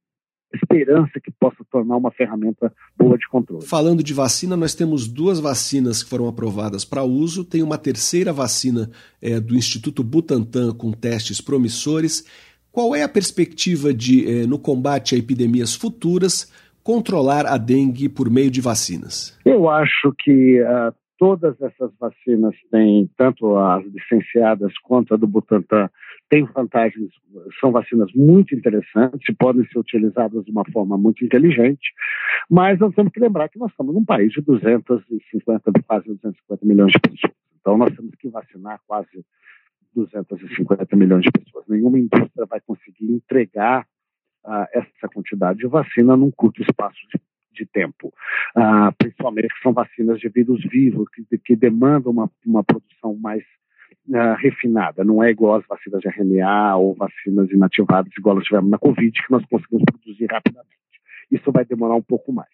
[0.54, 3.65] esperança que possa tornar uma ferramenta boa de controle.
[3.65, 8.34] Falando de vacina, nós temos duas vacinas que foram aprovadas para uso, tem uma terceira
[8.34, 8.89] vacina
[9.21, 12.25] é, do Instituto Butantan com testes promissores.
[12.71, 16.52] Qual é a perspectiva de, é, no combate a epidemias futuras,
[16.89, 19.39] controlar a dengue por meio de vacinas?
[19.45, 25.88] Eu acho que uh, todas essas vacinas têm, tanto as licenciadas quanto a do Butantan,
[26.32, 27.12] têm vantagens,
[27.60, 31.93] são vacinas muito interessantes e podem ser utilizadas de uma forma muito inteligente,
[32.49, 36.91] mas nós temos que lembrar que nós estamos num país de 250, quase 250 milhões
[36.91, 37.34] de pessoas.
[37.62, 39.23] Então nós temos que vacinar quase
[39.93, 41.65] 250 milhões de pessoas.
[41.69, 43.86] Nenhuma indústria vai conseguir entregar
[44.73, 47.19] essa quantidade de vacina num curto espaço de,
[47.54, 48.13] de tempo.
[48.56, 53.43] Uh, principalmente que são vacinas de vírus vivos, que, que demandam uma, uma produção mais
[54.08, 55.04] uh, refinada.
[55.04, 59.12] Não é igual as vacinas de RNA ou vacinas inativadas, igual nós tivemos na Covid,
[59.12, 60.78] que nós conseguimos produzir rapidamente.
[61.32, 62.49] Isso vai demorar um pouco mais.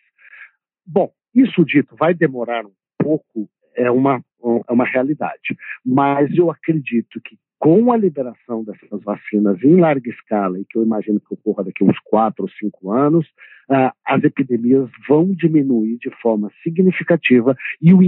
[0.86, 4.24] Bom, isso dito, vai demorar um pouco, é uma,
[4.68, 5.58] é uma realidade.
[5.86, 10.84] Mas eu acredito que com a liberação dessas vacinas em larga escala, e que eu
[10.84, 13.26] imagino que ocorra daqui uns quatro ou cinco anos,
[13.70, 18.04] uh, as epidemias vão diminuir de forma significativa e o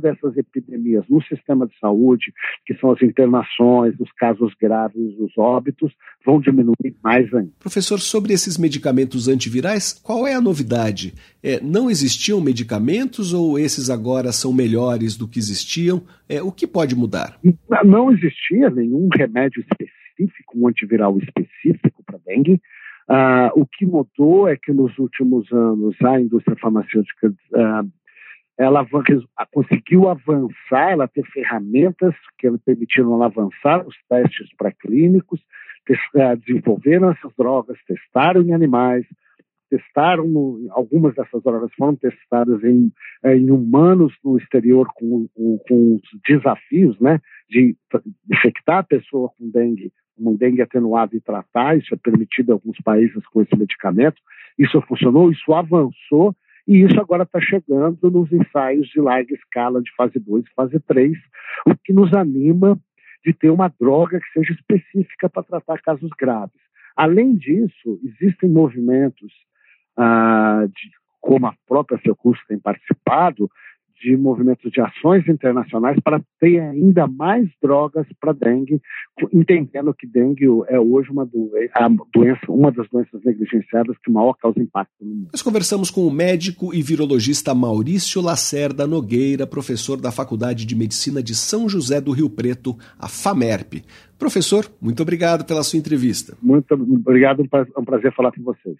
[0.00, 2.32] dessas epidemias no sistema de saúde,
[2.64, 5.92] que são as internações, os casos graves, os óbitos,
[6.24, 7.52] vão diminuir mais ainda.
[7.58, 11.14] Professor, sobre esses medicamentos antivirais, qual é a novidade?
[11.42, 16.02] É, não existiam medicamentos ou esses agora são melhores do que existiam?
[16.28, 17.38] É, o que pode mudar?
[17.84, 22.60] Não existia nenhum remédio específico, um antiviral específico para dengue.
[23.08, 27.88] Uh, o que mudou é que nos últimos anos a indústria farmacêutica uh,
[28.58, 28.86] ela
[29.52, 35.40] conseguiu avançar, ela ter ferramentas que permitiram ela avançar os testes pré-clínicos,
[36.14, 39.06] eh, desenvolveram essas drogas, testaram em animais,
[39.68, 42.90] testaram, no, algumas dessas drogas foram testadas em,
[43.24, 47.76] eh, em humanos no exterior com, com, com os desafios né, de
[48.30, 52.78] infectar a pessoa com dengue, uma dengue atenuada e tratar, isso é permitido em alguns
[52.78, 54.16] países com esse medicamento,
[54.58, 56.34] isso funcionou, isso avançou
[56.66, 60.80] e isso agora está chegando nos ensaios de larga escala de fase 2 e fase
[60.80, 61.16] 3,
[61.66, 62.78] o que nos anima
[63.24, 66.60] de ter uma droga que seja específica para tratar casos graves.
[66.96, 69.32] Além disso, existem movimentos,
[69.96, 73.50] ah, de, como a própria Fiocruz tem participado,
[74.02, 78.80] de movimentos de ações internacionais para ter ainda mais drogas para dengue,
[79.32, 84.92] entendendo que dengue é hoje uma, doença, uma das doenças negligenciadas que maior causa impacto
[85.00, 85.28] no mundo.
[85.32, 91.22] Nós conversamos com o médico e virologista Maurício Lacerda Nogueira, professor da Faculdade de Medicina
[91.22, 93.82] de São José do Rio Preto, a FAMERP.
[94.18, 96.34] Professor, muito obrigado pela sua entrevista.
[96.42, 97.46] Muito obrigado, é
[97.78, 98.74] um prazer falar com vocês.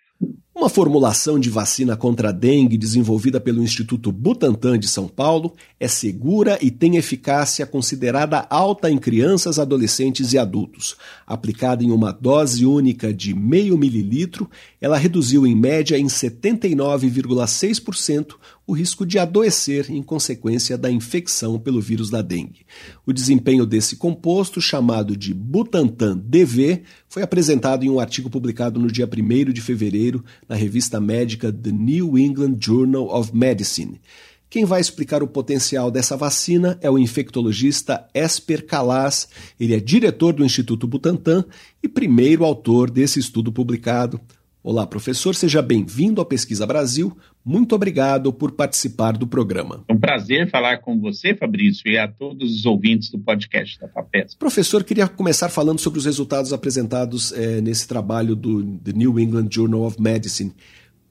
[0.54, 5.86] Uma formulação de vacina contra a dengue desenvolvida pelo Instituto Butantan de São Paulo é
[5.86, 10.96] segura e tem eficácia considerada alta em crianças, adolescentes e adultos.
[11.26, 14.48] Aplicada em uma dose única de meio mililitro,
[14.80, 18.36] ela reduziu em média em 79,6%
[18.66, 22.66] o risco de adoecer em consequência da infecção pelo vírus da dengue.
[23.06, 28.90] O desempenho desse composto, chamado de Butantan DV, foi apresentado em um artigo publicado no
[28.90, 34.00] dia 1 de fevereiro na revista médica The New England Journal of Medicine.
[34.48, 39.28] Quem vai explicar o potencial dessa vacina é o infectologista Esper Calas.
[39.58, 41.44] Ele é diretor do Instituto Butantan
[41.82, 44.20] e primeiro autor desse estudo publicado.
[44.68, 47.16] Olá, professor, seja bem-vindo à Pesquisa Brasil.
[47.44, 49.84] Muito obrigado por participar do programa.
[49.86, 53.86] É um prazer falar com você, Fabrício, e a todos os ouvintes do podcast da
[53.86, 54.36] FAPESP.
[54.36, 59.50] Professor, queria começar falando sobre os resultados apresentados é, nesse trabalho do The New England
[59.52, 60.52] Journal of Medicine.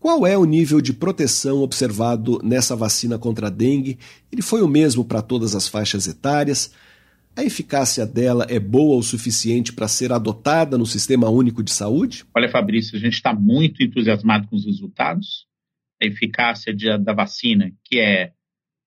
[0.01, 3.97] Qual é o nível de proteção observado nessa vacina contra a dengue?
[4.29, 6.71] Ele foi o mesmo para todas as faixas etárias?
[7.37, 12.23] A eficácia dela é boa o suficiente para ser adotada no Sistema Único de Saúde?
[12.33, 15.45] Olha, Fabrício, a gente está muito entusiasmado com os resultados.
[16.01, 18.31] A eficácia de, da vacina, que é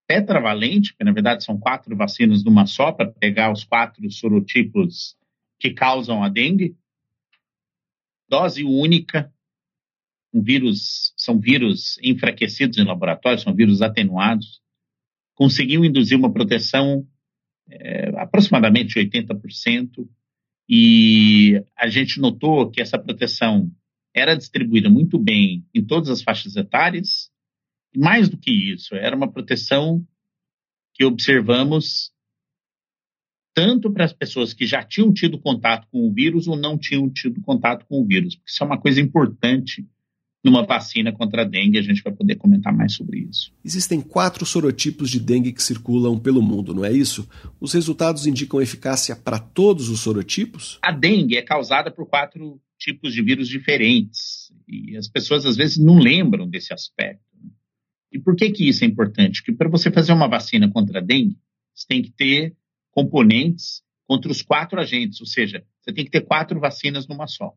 [0.06, 5.14] tetravalente, na verdade são quatro vacinas numa só, para pegar os quatro sorotipos
[5.60, 6.74] que causam a dengue.
[8.30, 9.30] dose única,
[10.32, 14.62] um vírus, são vírus enfraquecidos em laboratório, são vírus atenuados,
[15.34, 17.06] conseguiu induzir uma proteção
[17.70, 20.08] é, aproximadamente 80%,
[20.68, 23.70] e a gente notou que essa proteção
[24.14, 27.30] era distribuída muito bem em todas as faixas etárias,
[27.94, 30.06] e mais do que isso, era uma proteção
[30.94, 32.12] que observamos
[33.54, 37.10] tanto para as pessoas que já tinham tido contato com o vírus ou não tinham
[37.10, 39.86] tido contato com o vírus, isso é uma coisa importante
[40.44, 43.52] numa vacina contra a dengue, a gente vai poder comentar mais sobre isso.
[43.64, 47.28] Existem quatro sorotipos de dengue que circulam pelo mundo, não é isso?
[47.60, 50.78] Os resultados indicam eficácia para todos os sorotipos?
[50.82, 55.76] A dengue é causada por quatro tipos de vírus diferentes e as pessoas às vezes
[55.76, 57.24] não lembram desse aspecto.
[57.34, 57.50] Né?
[58.12, 59.40] E por que que isso é importante?
[59.40, 61.36] Porque para você fazer uma vacina contra a dengue,
[61.74, 62.56] você tem que ter
[62.92, 67.52] componentes contra os quatro agentes, ou seja, você tem que ter quatro vacinas numa só.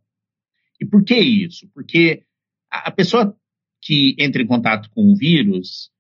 [0.80, 1.70] E por que isso?
[1.74, 2.24] Porque
[2.72, 3.38] a pessoa
[3.82, 5.92] que entra em contato com o vírus,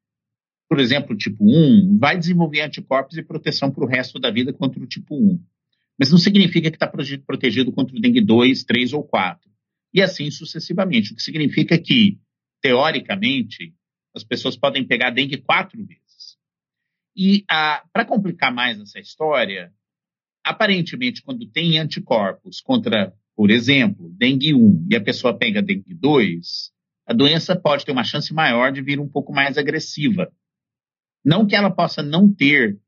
[0.70, 4.82] por exemplo, tipo 1, vai desenvolver anticorpos e proteção para o resto da vida contra
[4.82, 5.44] o tipo 1.
[6.00, 9.52] Mas não significa que está protegido contra o dengue 2, 3 ou 4.
[9.94, 11.12] E assim sucessivamente.
[11.12, 12.18] O que significa que,
[12.62, 13.76] teoricamente,
[14.16, 16.38] as pessoas podem pegar dengue quatro vezes.
[17.16, 17.44] E
[17.92, 19.74] para complicar mais essa história,
[20.44, 26.72] aparentemente, quando tem anticorpos contra por exemplo, dengue 1 e a pessoa pega dengue 2,
[27.08, 30.32] a doença pode ter uma chance maior de vir um pouco mais agressiva.
[31.24, 32.80] Não que ela possa não ter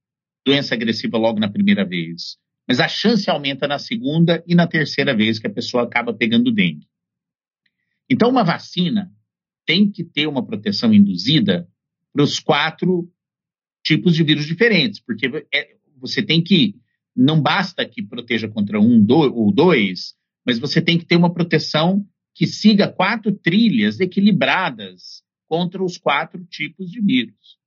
[0.46, 5.16] doença agressiva logo na primeira vez, mas a chance aumenta na segunda e na terceira
[5.16, 6.88] vez que a pessoa acaba pegando dengue.
[8.10, 9.12] Então, uma vacina
[9.66, 11.68] tem que ter uma proteção induzida
[12.12, 13.10] para os quatro
[13.84, 16.76] tipos de vírus diferentes, porque é, você tem que.
[17.16, 22.06] Não basta que proteja contra um ou dois, mas você tem que ter uma proteção
[22.36, 27.58] que siga quatro trilhas equilibradas contra os quatro tipos de vírus.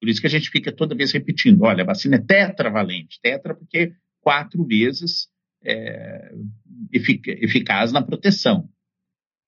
[0.00, 3.20] Por isso que a gente fica toda vez repetindo: olha, a vacina é tetravalente.
[3.22, 5.28] Tetra porque quatro vezes
[5.62, 6.34] é,
[6.92, 8.68] eficaz na proteção.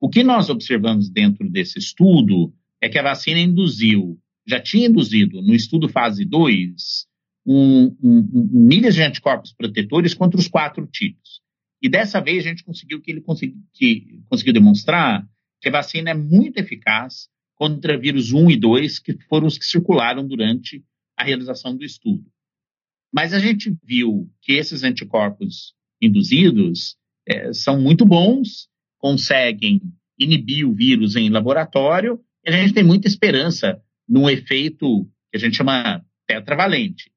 [0.01, 5.41] O que nós observamos dentro desse estudo é que a vacina induziu, já tinha induzido
[5.43, 7.07] no estudo fase 2,
[7.47, 11.41] um, um, um, níveis de anticorpos protetores contra os quatro tipos.
[11.87, 15.25] E dessa vez a gente conseguiu que ele consegui, que, conseguiu demonstrar
[15.61, 19.65] que a vacina é muito eficaz contra vírus 1 e 2, que foram os que
[19.65, 20.85] circularam durante
[21.17, 22.27] a realização do estudo.
[23.15, 28.69] Mas a gente viu que esses anticorpos induzidos é, são muito bons,
[28.99, 29.81] conseguem
[30.19, 35.39] inibir o vírus em laboratório, e a gente tem muita esperança num efeito que a
[35.39, 37.13] gente chama tetravalente.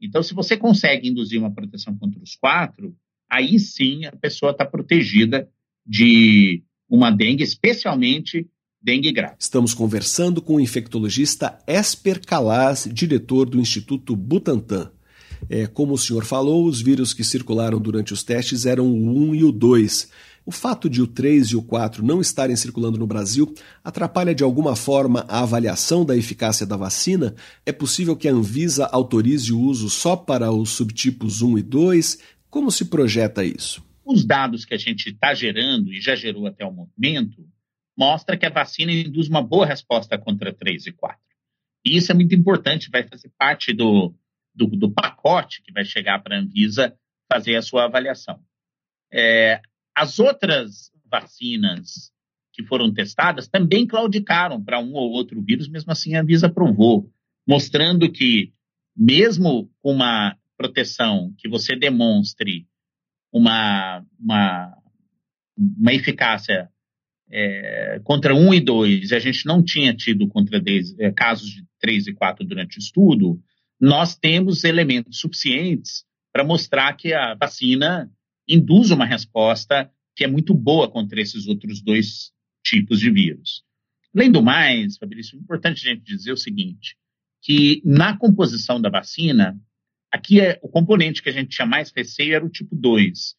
[0.00, 2.96] Então, se você consegue induzir uma proteção contra os quatro,
[3.30, 5.48] aí sim a pessoa está protegida
[5.84, 8.46] de uma dengue, especialmente
[8.80, 9.36] dengue grave.
[9.38, 14.90] Estamos conversando com o infectologista Esper Calas, diretor do Instituto Butantan.
[15.48, 19.34] É, como o senhor falou, os vírus que circularam durante os testes eram o 1
[19.34, 20.08] e o 2.
[20.46, 24.44] O fato de o 3 e o 4 não estarem circulando no Brasil atrapalha de
[24.44, 27.34] alguma forma a avaliação da eficácia da vacina?
[27.66, 32.18] É possível que a Anvisa autorize o uso só para os subtipos 1 e 2?
[32.56, 33.86] Como se projeta isso?
[34.02, 37.46] Os dados que a gente está gerando e já gerou até o momento
[37.94, 41.20] mostra que a vacina induz uma boa resposta contra 3 e 4.
[41.84, 44.14] E isso é muito importante, vai fazer parte do,
[44.54, 46.96] do, do pacote que vai chegar para a Anvisa
[47.30, 48.40] fazer a sua avaliação.
[49.12, 49.60] É,
[49.94, 52.10] as outras vacinas
[52.54, 57.12] que foram testadas também claudicaram para um ou outro vírus, mesmo assim a Anvisa aprovou,
[57.46, 58.54] mostrando que,
[58.96, 62.66] mesmo com uma proteção que você demonstre
[63.32, 64.76] uma, uma,
[65.56, 66.70] uma eficácia
[67.30, 71.50] é, contra 1 e 2, e a gente não tinha tido contra 10, é, casos
[71.50, 73.40] de 3 e 4 durante o estudo,
[73.80, 78.10] nós temos elementos suficientes para mostrar que a vacina
[78.48, 82.32] induz uma resposta que é muito boa contra esses outros dois
[82.64, 83.62] tipos de vírus.
[84.14, 86.96] Além do mais, Fabrício, é importante a gente dizer o seguinte,
[87.42, 89.60] que na composição da vacina,
[90.16, 93.34] Aqui é o componente que a gente tinha mais receio era o tipo 2,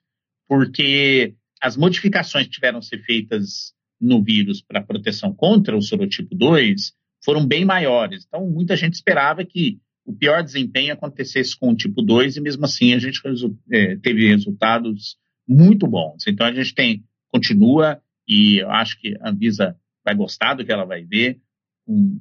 [0.48, 6.94] porque as modificações que tiveram ser feitas no vírus para proteção contra o sorotipo 2
[7.26, 8.26] foram bem maiores.
[8.28, 12.66] Então, muita gente esperava que o pior desempenho acontecesse com o tipo 2 e mesmo
[12.66, 13.20] assim a gente
[13.72, 15.18] é, teve resultados
[15.48, 16.28] muito bons.
[16.28, 19.76] Então, a gente tem, continua e eu acho que a Anvisa
[20.06, 21.42] vai gostar do que ela vai ver,
[21.88, 22.20] com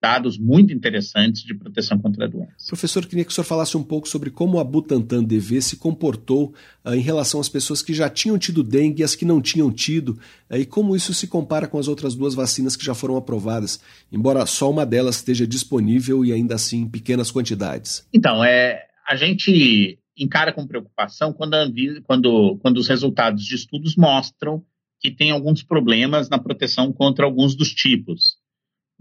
[0.00, 2.66] dados muito interessantes de proteção contra a doença.
[2.68, 6.54] Professor, queria que o senhor falasse um pouco sobre como a Butantan DV se comportou
[6.82, 9.70] uh, em relação às pessoas que já tinham tido dengue e as que não tinham
[9.70, 10.18] tido,
[10.50, 13.78] uh, e como isso se compara com as outras duas vacinas que já foram aprovadas,
[14.10, 18.08] embora só uma delas esteja disponível e ainda assim em pequenas quantidades.
[18.14, 21.56] Então, é, a gente encara com preocupação quando,
[22.04, 24.64] quando, quando os resultados de estudos mostram
[25.02, 28.36] que tem alguns problemas na proteção contra alguns dos tipos.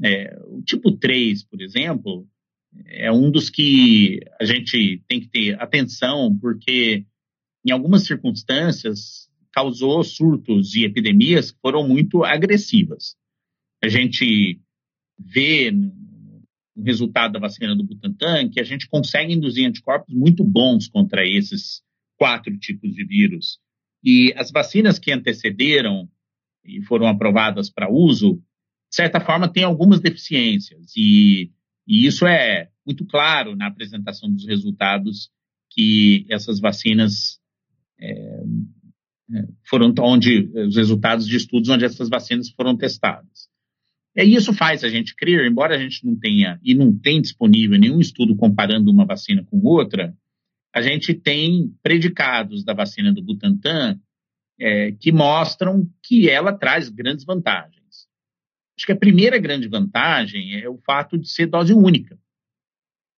[0.03, 2.27] É, o tipo 3, por exemplo,
[2.85, 7.05] é um dos que a gente tem que ter atenção, porque
[7.65, 13.15] em algumas circunstâncias causou surtos e epidemias que foram muito agressivas.
[13.83, 14.59] A gente
[15.19, 20.87] vê no resultado da vacina do Butantan que a gente consegue induzir anticorpos muito bons
[20.87, 21.83] contra esses
[22.17, 23.59] quatro tipos de vírus.
[24.03, 26.09] E as vacinas que antecederam
[26.63, 28.41] e foram aprovadas para uso,
[28.91, 30.91] de certa forma, têm algumas deficiências.
[30.97, 31.49] E,
[31.87, 35.31] e isso é muito claro na apresentação dos resultados
[35.69, 37.39] que essas vacinas
[37.97, 38.11] é,
[39.33, 43.49] é foram onde os resultados de estudos onde essas vacinas foram testadas.
[44.13, 47.79] E isso faz a gente crer, embora a gente não tenha e não tem disponível
[47.79, 50.13] nenhum estudo comparando uma vacina com outra,
[50.75, 53.97] a gente tem predicados da vacina do Butantan
[54.59, 57.80] é, que mostram que ela traz grandes vantagens.
[58.77, 62.19] Acho que a primeira grande vantagem é o fato de ser dose única,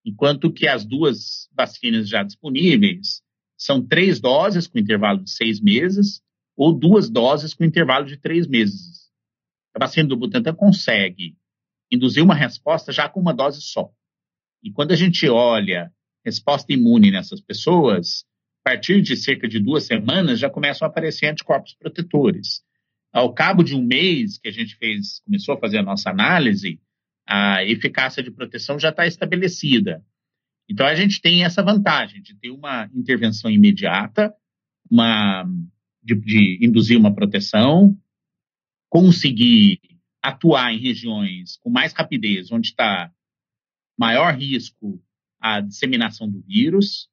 [0.06, 3.22] enquanto que as duas vacinas já disponíveis
[3.58, 6.22] são três doses com intervalo de seis meses
[6.56, 9.12] ou duas doses com intervalo de três meses.
[9.74, 11.36] A vacina do Butantan consegue
[11.91, 13.91] induzir uma resposta já com uma dose só.
[14.62, 15.91] E quando a gente olha
[16.26, 18.26] resposta imune nessas pessoas,
[18.64, 22.64] a partir de cerca de duas semanas já começam a aparecer anticorpos protetores.
[23.14, 26.82] Ao cabo de um mês que a gente fez, começou a fazer a nossa análise,
[27.28, 30.03] a eficácia de proteção já está estabelecida.
[30.68, 34.34] Então a gente tem essa vantagem de ter uma intervenção imediata,
[34.89, 35.45] uma,
[36.01, 37.95] de, de induzir uma proteção,
[38.89, 39.80] conseguir
[40.20, 43.11] atuar em regiões com mais rapidez, onde está
[43.95, 44.99] maior risco
[45.39, 47.09] a disseminação do vírus,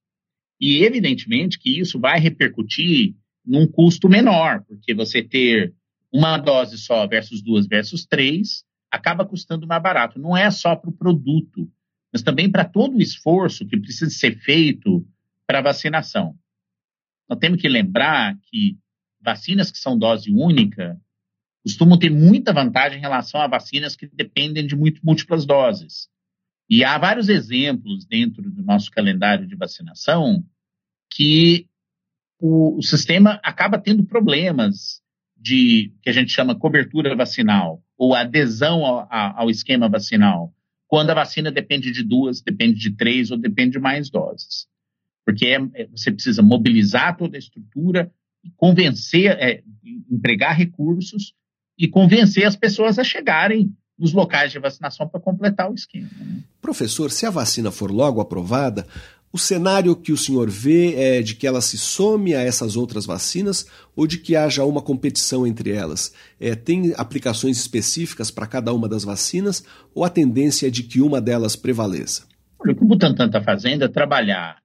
[0.59, 5.75] e evidentemente que isso vai repercutir num custo menor, porque você ter
[6.13, 10.19] uma dose só versus duas versus três acaba custando mais barato.
[10.19, 11.71] Não é só para o produto,
[12.13, 15.07] mas também para todo o esforço que precisa ser feito
[15.47, 16.37] para vacinação.
[17.29, 18.77] Nós temos que lembrar que
[19.21, 21.01] vacinas que são dose única
[21.63, 26.09] costumam ter muita vantagem em relação a vacinas que dependem de muito, múltiplas doses.
[26.69, 30.45] E há vários exemplos dentro do nosso calendário de vacinação
[31.13, 31.69] que
[32.39, 35.03] o, o sistema acaba tendo problemas
[35.41, 40.53] de que a gente chama cobertura vacinal ou adesão ao, ao esquema vacinal,
[40.87, 44.67] quando a vacina depende de duas, depende de três ou depende de mais doses.
[45.25, 48.13] Porque é, é, você precisa mobilizar toda a estrutura,
[48.57, 49.63] convencer, é,
[50.11, 51.33] empregar recursos
[51.79, 56.09] e convencer as pessoas a chegarem nos locais de vacinação para completar o esquema.
[56.19, 56.43] Né?
[56.61, 58.87] Professor, se a vacina for logo aprovada,
[59.33, 63.07] o cenário que o senhor vê é de que ela se some a essas outras
[63.07, 66.13] vacinas ou de que haja uma competição entre elas?
[66.39, 69.65] É, tem aplicações específicas para cada uma das vacinas
[69.95, 72.27] ou a tendência é de que uma delas prevaleça?
[72.59, 74.61] O que o Butantan está fazendo é trabalhar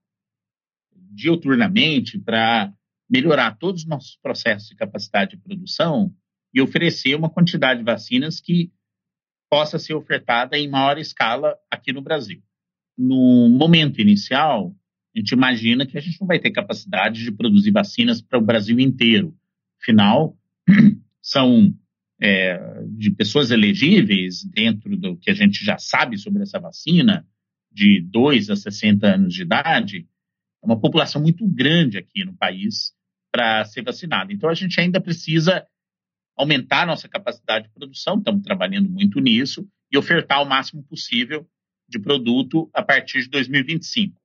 [1.12, 2.72] diuturnamente para
[3.08, 6.12] melhorar todos os nossos processos de capacidade de produção
[6.52, 8.70] e oferecer uma quantidade de vacinas que
[9.48, 12.42] possa ser ofertada em maior escala aqui no Brasil.
[12.96, 14.74] No momento inicial,
[15.14, 18.44] a gente imagina que a gente não vai ter capacidade de produzir vacinas para o
[18.44, 19.34] Brasil inteiro.
[19.80, 20.36] Afinal,
[21.22, 21.74] são
[22.20, 27.26] é, de pessoas elegíveis, dentro do que a gente já sabe sobre essa vacina,
[27.72, 30.08] de 2 a 60 anos de idade,
[30.62, 32.94] é uma população muito grande aqui no país
[33.30, 34.32] para ser vacinada.
[34.32, 35.66] Então, a gente ainda precisa
[36.36, 41.46] aumentar nossa capacidade de produção, estamos trabalhando muito nisso, e ofertar o máximo possível
[41.88, 44.20] de produto a partir de 2025.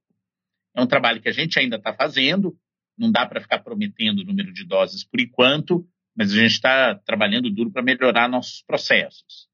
[0.75, 2.57] É um trabalho que a gente ainda está fazendo,
[2.97, 6.95] não dá para ficar prometendo o número de doses por enquanto, mas a gente está
[6.95, 9.47] trabalhando duro para melhorar nossos processos.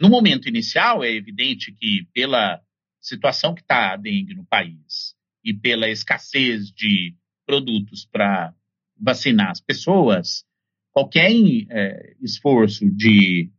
[0.00, 2.60] No momento inicial, é evidente que, pela
[3.00, 8.54] situação que está a dengue no país e pela escassez de produtos para
[8.96, 10.44] vacinar as pessoas,
[10.92, 11.32] qualquer
[11.70, 13.50] é, esforço de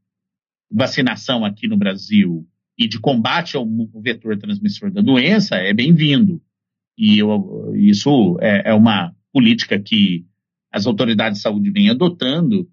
[0.71, 2.47] vacinação aqui no Brasil
[2.83, 3.65] e de combate ao
[4.01, 6.41] vetor transmissor da doença é bem-vindo.
[6.97, 10.25] E eu, isso é, é, uma política que
[10.71, 12.69] as autoridades de saúde vêm adotando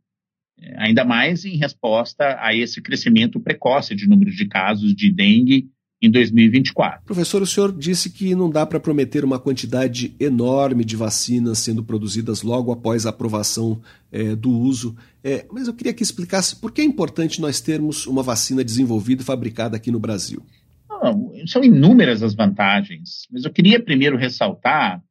[0.76, 5.70] ainda mais em resposta a esse crescimento precoce de número de casos de dengue
[6.02, 7.04] em 2024.
[7.04, 11.84] Professor, o senhor disse que não dá para prometer uma quantidade enorme de vacinas sendo
[11.84, 13.80] produzidas logo após a aprovação
[14.10, 18.06] é, do uso, é, mas eu queria que explicasse por que é importante nós termos
[18.06, 20.42] uma vacina desenvolvida e fabricada aqui no Brasil.
[20.88, 25.02] Não, são inúmeras as vantagens, mas eu queria primeiro ressaltar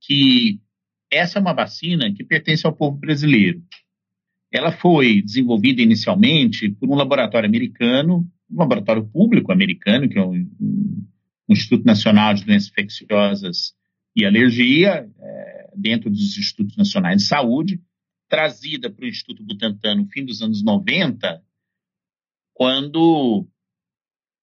[0.00, 0.60] que
[1.10, 3.62] essa é uma vacina que pertence ao povo brasileiro.
[4.52, 10.34] Ela foi desenvolvida inicialmente por um laboratório americano, um laboratório público americano, que é o
[11.48, 13.74] Instituto Nacional de Doenças Infecciosas
[14.14, 17.80] e Alergia, é, dentro dos Institutos Nacionais de Saúde,
[18.28, 21.42] trazida para o Instituto Butantan no fim dos anos 90,
[22.52, 23.48] quando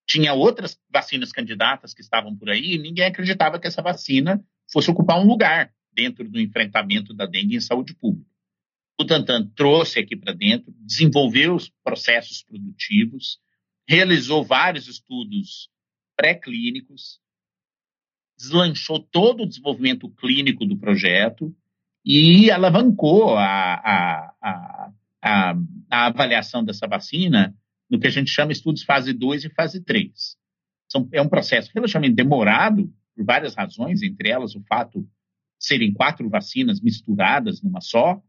[0.07, 4.89] tinha outras vacinas candidatas que estavam por aí e ninguém acreditava que essa vacina fosse
[4.89, 8.29] ocupar um lugar dentro do enfrentamento da dengue em saúde pública.
[8.97, 13.39] O Butantan trouxe aqui para dentro, desenvolveu os processos produtivos,
[13.88, 15.69] realizou vários estudos
[16.15, 17.19] pré-clínicos,
[18.38, 21.55] deslanchou todo o desenvolvimento clínico do projeto
[22.03, 25.55] e alavancou a, a, a, a,
[25.89, 27.55] a avaliação dessa vacina
[27.89, 30.38] no que a gente chama estudos fase 2 e fase 3.
[30.88, 35.07] São, é um processo relativamente demorado, por várias razões, entre elas o fato de
[35.59, 38.21] serem quatro vacinas misturadas numa só.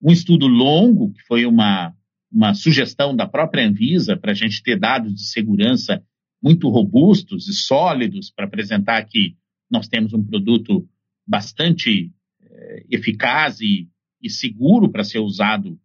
[0.00, 1.94] Um estudo longo, que foi uma,
[2.30, 6.02] uma sugestão da própria Anvisa para a gente ter dados de segurança
[6.42, 9.36] muito robustos e sólidos para apresentar que
[9.70, 10.88] nós temos um produto
[11.26, 13.88] bastante eh, eficaz e,
[14.22, 15.78] e seguro para ser usado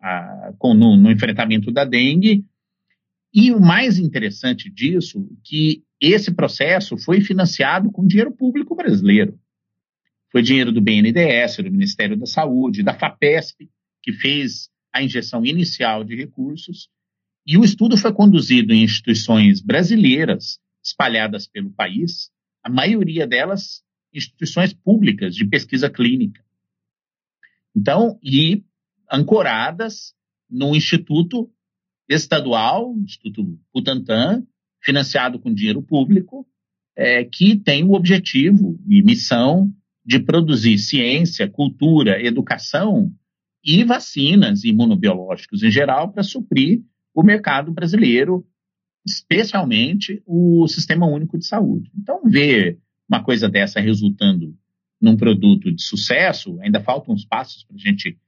[0.00, 2.44] ah, com, no, no, enfrentamento da dengue.
[3.32, 9.38] E o mais interessante disso, que esse processo foi financiado com dinheiro público brasileiro.
[10.30, 13.68] Foi dinheiro do BNDES, do Ministério da Saúde, da FAPESP,
[14.02, 16.88] que fez a injeção inicial de recursos,
[17.46, 22.30] e o estudo foi conduzido em instituições brasileiras espalhadas pelo país,
[22.62, 23.82] a maioria delas
[24.12, 26.42] instituições públicas de pesquisa clínica.
[27.74, 28.64] Então, e
[29.10, 30.14] ancoradas
[30.50, 31.50] no Instituto
[32.08, 34.44] Estadual, Instituto Butantan,
[34.82, 36.46] financiado com dinheiro público,
[36.96, 39.72] é, que tem o objetivo e missão
[40.04, 43.14] de produzir ciência, cultura, educação
[43.68, 46.80] e vacinas imunobiológicos em geral para suprir
[47.14, 48.46] o mercado brasileiro,
[49.06, 51.90] especialmente o Sistema Único de Saúde.
[51.94, 54.56] Então, ver uma coisa dessa resultando
[54.98, 58.18] num produto de sucesso, ainda faltam uns passos para a gente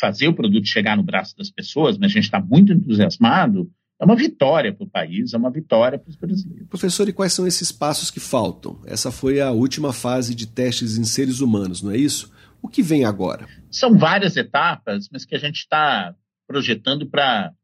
[0.00, 4.04] fazer o produto chegar no braço das pessoas, mas a gente está muito entusiasmado, é
[4.06, 6.68] uma vitória para o país, é uma vitória para os brasileiros.
[6.68, 8.80] Professor, e quais são esses passos que faltam?
[8.86, 12.30] Essa foi a última fase de testes em seres humanos, não é isso?
[12.66, 13.46] O que vem agora?
[13.70, 16.12] São várias etapas, mas que a gente está
[16.48, 17.54] projetando para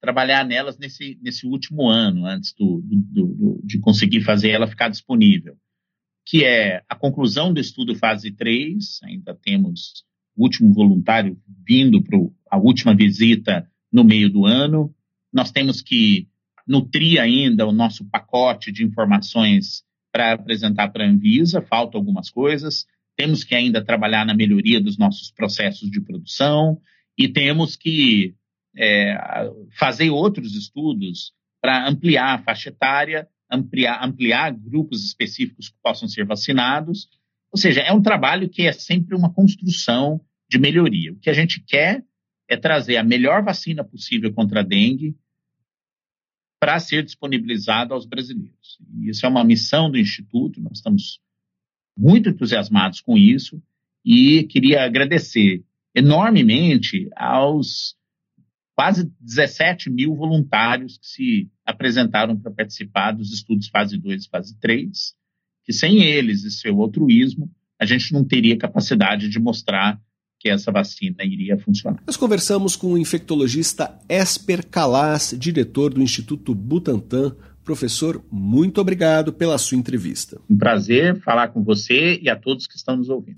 [0.00, 4.88] trabalhar nelas nesse, nesse último ano, antes do, do, do, de conseguir fazer ela ficar
[4.88, 5.54] disponível,
[6.24, 10.02] que é a conclusão do estudo fase 3, ainda temos
[10.34, 12.18] o último voluntário vindo para
[12.50, 14.94] a última visita no meio do ano,
[15.30, 16.26] nós temos que
[16.66, 22.86] nutrir ainda o nosso pacote de informações para apresentar para a Anvisa, faltam algumas coisas,
[23.18, 26.80] temos que ainda trabalhar na melhoria dos nossos processos de produção
[27.18, 28.36] e temos que
[28.76, 29.18] é,
[29.76, 36.24] fazer outros estudos para ampliar a faixa etária, ampliar, ampliar grupos específicos que possam ser
[36.24, 37.08] vacinados.
[37.50, 41.12] Ou seja, é um trabalho que é sempre uma construção de melhoria.
[41.12, 42.04] O que a gente quer
[42.48, 45.16] é trazer a melhor vacina possível contra a dengue
[46.60, 48.78] para ser disponibilizada aos brasileiros.
[48.94, 51.20] E isso é uma missão do Instituto, nós estamos
[51.98, 53.60] muito entusiasmados com isso
[54.04, 57.96] e queria agradecer enormemente aos
[58.76, 64.56] quase 17 mil voluntários que se apresentaram para participar dos estudos fase 2 e fase
[64.60, 65.14] 3,
[65.64, 70.00] que sem eles e seu altruísmo, a gente não teria capacidade de mostrar
[70.38, 72.00] que essa vacina iria funcionar.
[72.06, 77.34] Nós conversamos com o infectologista Esper Calas, diretor do Instituto Butantan.
[77.68, 80.40] Professor, muito obrigado pela sua entrevista.
[80.48, 83.36] Um prazer falar com você e a todos que estão nos ouvindo.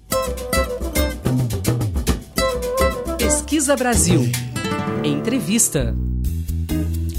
[3.19, 4.21] Pesquisa Brasil.
[5.03, 5.97] Entrevista.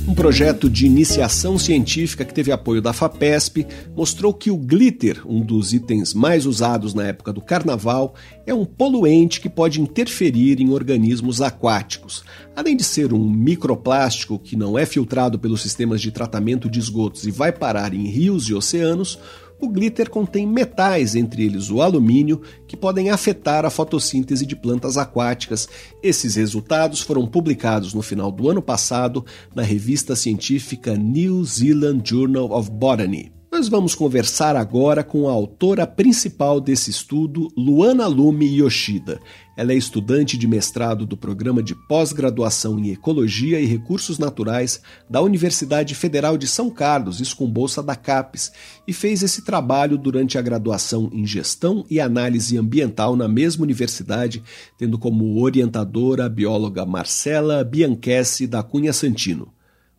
[0.07, 5.41] Um projeto de iniciação científica que teve apoio da FAPESP mostrou que o glitter, um
[5.41, 10.71] dos itens mais usados na época do carnaval, é um poluente que pode interferir em
[10.71, 12.23] organismos aquáticos.
[12.55, 17.25] Além de ser um microplástico que não é filtrado pelos sistemas de tratamento de esgotos
[17.25, 19.19] e vai parar em rios e oceanos,
[19.61, 24.97] O glitter contém metais, entre eles o alumínio, que podem afetar a fotossíntese de plantas
[24.97, 25.69] aquáticas.
[26.01, 32.51] Esses resultados foram publicados no final do ano passado na revista científica New Zealand Journal
[32.51, 33.40] of Botany.
[33.51, 39.19] Nós vamos conversar agora com a autora principal desse estudo, Luana Lume Yoshida.
[39.57, 45.21] Ela é estudante de mestrado do programa de pós-graduação em Ecologia e Recursos Naturais da
[45.21, 48.53] Universidade Federal de São Carlos, isso com bolsa da CAPES,
[48.87, 54.41] e fez esse trabalho durante a graduação em Gestão e Análise Ambiental na mesma universidade,
[54.77, 59.51] tendo como orientadora a bióloga Marcela Bianchessi da Cunha Santino.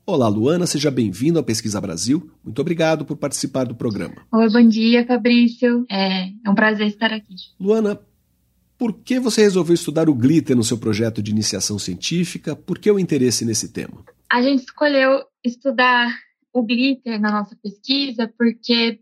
[0.05, 2.28] Olá, Luana, seja bem-vindo à Pesquisa Brasil.
[2.42, 4.26] Muito obrigado por participar do programa.
[4.32, 5.86] Oi, bom dia, Fabrício.
[5.88, 7.36] É, é um prazer estar aqui.
[7.59, 8.00] Luana,
[8.76, 12.57] por que você resolveu estudar o glitter no seu projeto de iniciação científica?
[12.57, 14.05] Por que o interesse nesse tema?
[14.28, 16.12] A gente escolheu estudar
[16.53, 18.98] o glitter na nossa pesquisa porque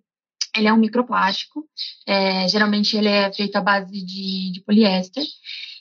[0.55, 1.67] ele é um microplástico.
[2.07, 5.25] É, geralmente ele é feito à base de, de poliéster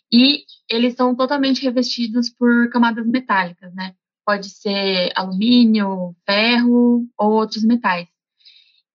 [0.10, 3.94] e eles são totalmente revestidos por camadas metálicas, né?
[4.30, 8.08] Pode ser alumínio, ferro ou outros metais.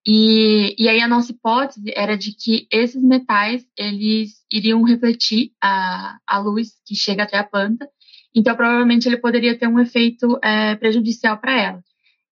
[0.06, 6.18] E, e aí a nossa hipótese era de que esses metais eles iriam refletir a,
[6.24, 7.88] a luz que chega até a planta,
[8.32, 11.84] então provavelmente ele poderia ter um efeito é, prejudicial para ela.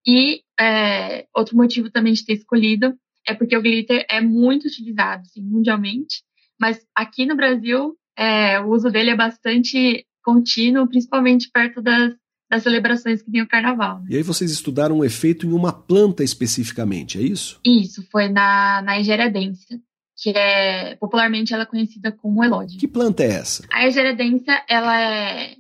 [0.07, 2.97] E é, outro motivo também de ter escolhido
[3.27, 6.23] é porque o glitter é muito utilizado assim, mundialmente,
[6.61, 12.22] mas aqui no Brasil é, o uso dele é bastante contínuo, principalmente perto das
[12.53, 14.01] das celebrações que tem o carnaval.
[14.01, 14.09] Né?
[14.11, 17.59] E aí vocês estudaram o efeito em uma planta especificamente, é isso?
[17.65, 19.81] Isso, foi na, na Egeradência,
[20.19, 22.79] que é popularmente ela é conhecida como elódio.
[22.79, 23.67] Que planta é essa?
[23.73, 25.57] A Egeradência, ela é,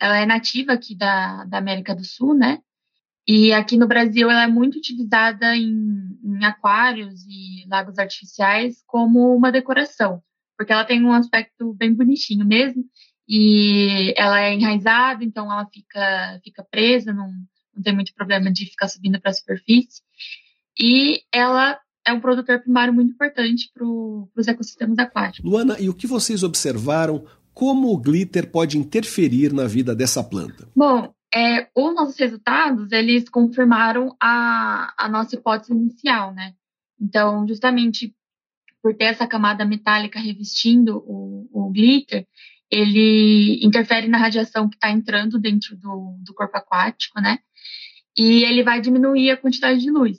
[0.00, 2.58] ela é nativa aqui da, da América do Sul, né?
[3.28, 9.36] E aqui no Brasil ela é muito utilizada em, em aquários e lagos artificiais como
[9.36, 10.20] uma decoração,
[10.58, 12.84] porque ela tem um aspecto bem bonitinho mesmo
[13.28, 17.32] e ela é enraizada, então ela fica, fica presa, não,
[17.74, 20.02] não tem muito problema de ficar subindo para a superfície.
[20.78, 25.50] E ela é um produtor primário muito importante para os ecossistemas aquáticos.
[25.50, 27.24] Luana, e o que vocês observaram?
[27.54, 30.68] Como o glitter pode interferir na vida dessa planta?
[30.74, 36.52] Bom, é, os nossos resultados, eles confirmaram a, a nossa hipótese inicial, né?
[37.00, 38.14] Então, justamente
[38.82, 42.26] por ter essa camada metálica revestindo o, o glitter,
[42.74, 47.38] ele interfere na radiação que está entrando dentro do, do corpo aquático, né?
[48.18, 50.18] E ele vai diminuir a quantidade de luz.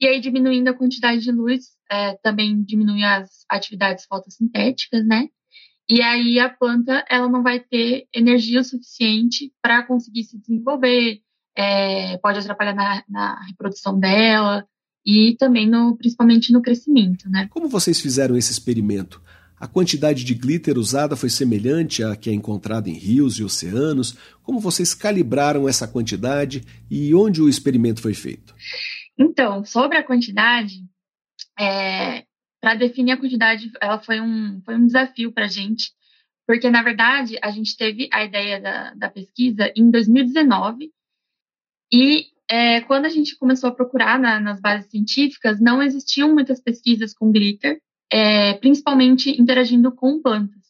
[0.00, 5.28] E aí, diminuindo a quantidade de luz, é, também diminui as atividades fotossintéticas, né?
[5.88, 11.20] E aí a planta ela não vai ter energia suficiente para conseguir se desenvolver,
[11.56, 14.66] é, pode atrapalhar na, na, reprodução dela
[15.04, 17.48] e também no, principalmente no crescimento, né?
[17.50, 19.20] Como vocês fizeram esse experimento?
[19.64, 24.14] A quantidade de glitter usada foi semelhante à que é encontrada em rios e oceanos?
[24.42, 28.54] Como vocês calibraram essa quantidade e onde o experimento foi feito?
[29.18, 30.84] Então, sobre a quantidade,
[31.58, 32.26] é,
[32.60, 35.92] para definir a quantidade, ela foi um, foi um desafio para a gente,
[36.46, 40.92] porque, na verdade, a gente teve a ideia da, da pesquisa em 2019
[41.90, 46.60] e é, quando a gente começou a procurar na, nas bases científicas, não existiam muitas
[46.60, 50.62] pesquisas com glitter, é, principalmente interagindo com plantas.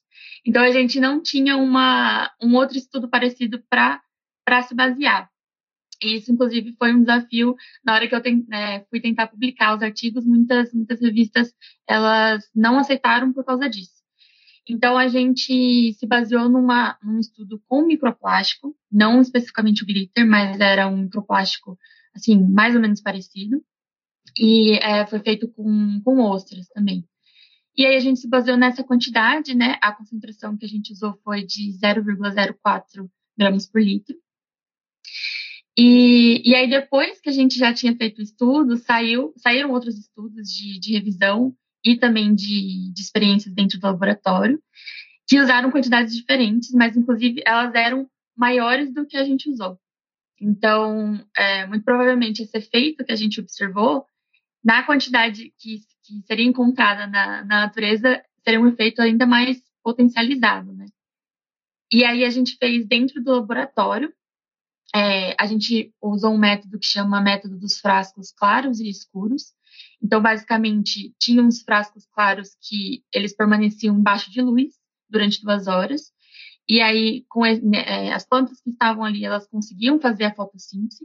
[0.47, 5.31] Então a gente não tinha uma, um outro estudo parecido para se basear.
[6.03, 7.55] Isso, inclusive, foi um desafio
[7.85, 10.27] na hora que eu tem, é, fui tentar publicar os artigos.
[10.27, 11.55] Muitas, muitas revistas
[11.89, 14.05] elas não aceitaram por causa disso.
[14.69, 20.59] Então a gente se baseou numa, num estudo com microplástico, não especificamente o glitter, mas
[20.59, 21.79] era um microplástico
[22.15, 23.63] assim mais ou menos parecido.
[24.39, 27.07] E é, foi feito com, com ostras também.
[27.77, 29.79] E aí a gente se baseou nessa quantidade, né?
[29.83, 34.17] A concentração que a gente usou foi de 0,04 gramas por litro.
[35.77, 39.99] E, e aí depois que a gente já tinha feito o estudo, saiu, saíram outros
[39.99, 41.55] estudos de, de revisão
[41.85, 44.63] e também de, de experiências dentro do laboratório,
[45.27, 49.79] que usaram quantidades diferentes, mas inclusive elas eram maiores do que a gente usou.
[50.41, 54.07] Então, é, muito provavelmente esse efeito que a gente observou
[54.65, 60.73] na quantidade que, que seria encontrada na, na, natureza, seria um efeito ainda mais potencializado,
[60.73, 60.87] né?
[61.93, 64.13] E aí a gente fez dentro do laboratório,
[64.95, 69.53] é, a gente usou um método que chama método dos frascos claros e escuros.
[70.01, 74.75] Então, basicamente, tinha uns frascos claros que eles permaneciam embaixo de luz
[75.11, 76.13] durante duas horas.
[76.69, 81.05] E aí, com é, as plantas que estavam ali, elas conseguiam fazer a fotossíntese.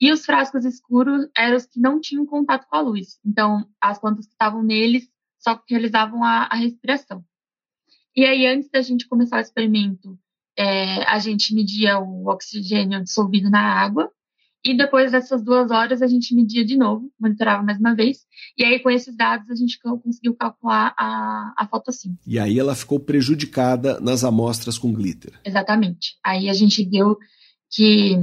[0.00, 3.18] E os frascos escuros eram os que não tinham contato com a luz.
[3.24, 7.24] Então, as plantas que estavam neles só realizavam a, a respiração.
[8.16, 10.18] E aí, antes da gente começar o experimento,
[10.56, 14.10] é, a gente media o oxigênio dissolvido na água.
[14.66, 18.24] E depois dessas duas horas, a gente media de novo, monitorava mais uma vez.
[18.56, 22.22] E aí, com esses dados, a gente conseguiu calcular a, a fotossíntese.
[22.26, 25.38] E aí, ela ficou prejudicada nas amostras com glitter.
[25.44, 26.16] Exatamente.
[26.24, 27.18] Aí, a gente viu
[27.70, 28.16] que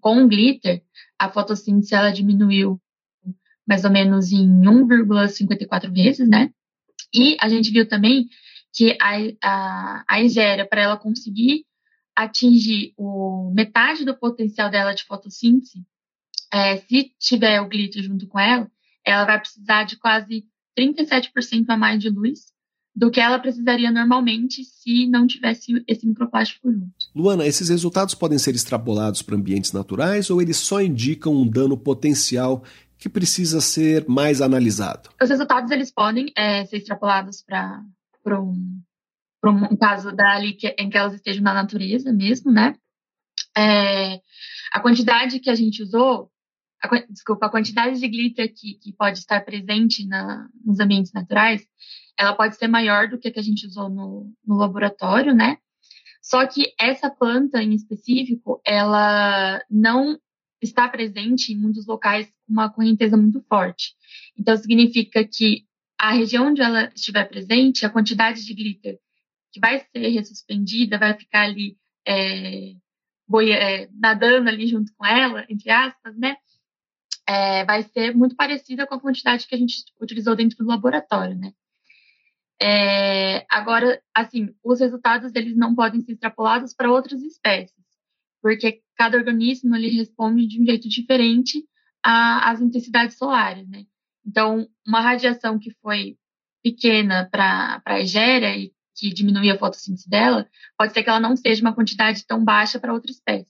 [0.00, 0.82] com o glitter,
[1.18, 2.80] a fotossíntese ela diminuiu
[3.66, 6.50] mais ou menos em 1,54 vezes, né?
[7.12, 8.28] E a gente viu também
[8.72, 11.66] que a, a, a Igéria, para ela conseguir
[12.16, 15.84] atingir o metade do potencial dela de fotossíntese,
[16.52, 18.70] é, se tiver o glitter junto com ela,
[19.04, 20.46] ela vai precisar de quase
[20.78, 22.52] 37% a mais de luz
[22.94, 26.92] do que ela precisaria normalmente se não tivesse esse microplástico junto.
[27.18, 31.76] Luana, esses resultados podem ser extrapolados para ambientes naturais ou eles só indicam um dano
[31.76, 32.62] potencial
[32.96, 35.10] que precisa ser mais analisado?
[35.20, 38.80] Os resultados eles podem é, ser extrapolados para um,
[39.44, 42.76] um caso dali que, em que elas estejam na natureza mesmo, né?
[43.56, 44.20] É,
[44.72, 46.30] a quantidade que a gente usou,
[46.80, 51.66] a, desculpa, a quantidade de glitter que, que pode estar presente na, nos ambientes naturais,
[52.16, 55.58] ela pode ser maior do que a que a gente usou no, no laboratório, né?
[56.28, 60.20] Só que essa planta em específico, ela não
[60.60, 63.94] está presente em muitos locais com uma correnteza muito forte.
[64.36, 65.64] Então, significa que
[65.98, 68.98] a região onde ela estiver presente, a quantidade de glitter
[69.50, 72.74] que vai ser ressuspendida, vai ficar ali é,
[73.26, 76.36] boia, é, nadando ali junto com ela, entre aspas, né?
[77.26, 81.38] É, vai ser muito parecida com a quantidade que a gente utilizou dentro do laboratório,
[81.38, 81.54] né?
[82.60, 87.84] É, agora, assim, os resultados deles não podem ser extrapolados para outras espécies,
[88.42, 91.64] porque cada organismo ele responde de um jeito diferente
[92.02, 93.84] às intensidades solares, né?
[94.26, 96.16] Então, uma radiação que foi
[96.62, 101.36] pequena para a Egéria e que diminui a fotossíntese dela, pode ser que ela não
[101.36, 103.48] seja uma quantidade tão baixa para outra espécie.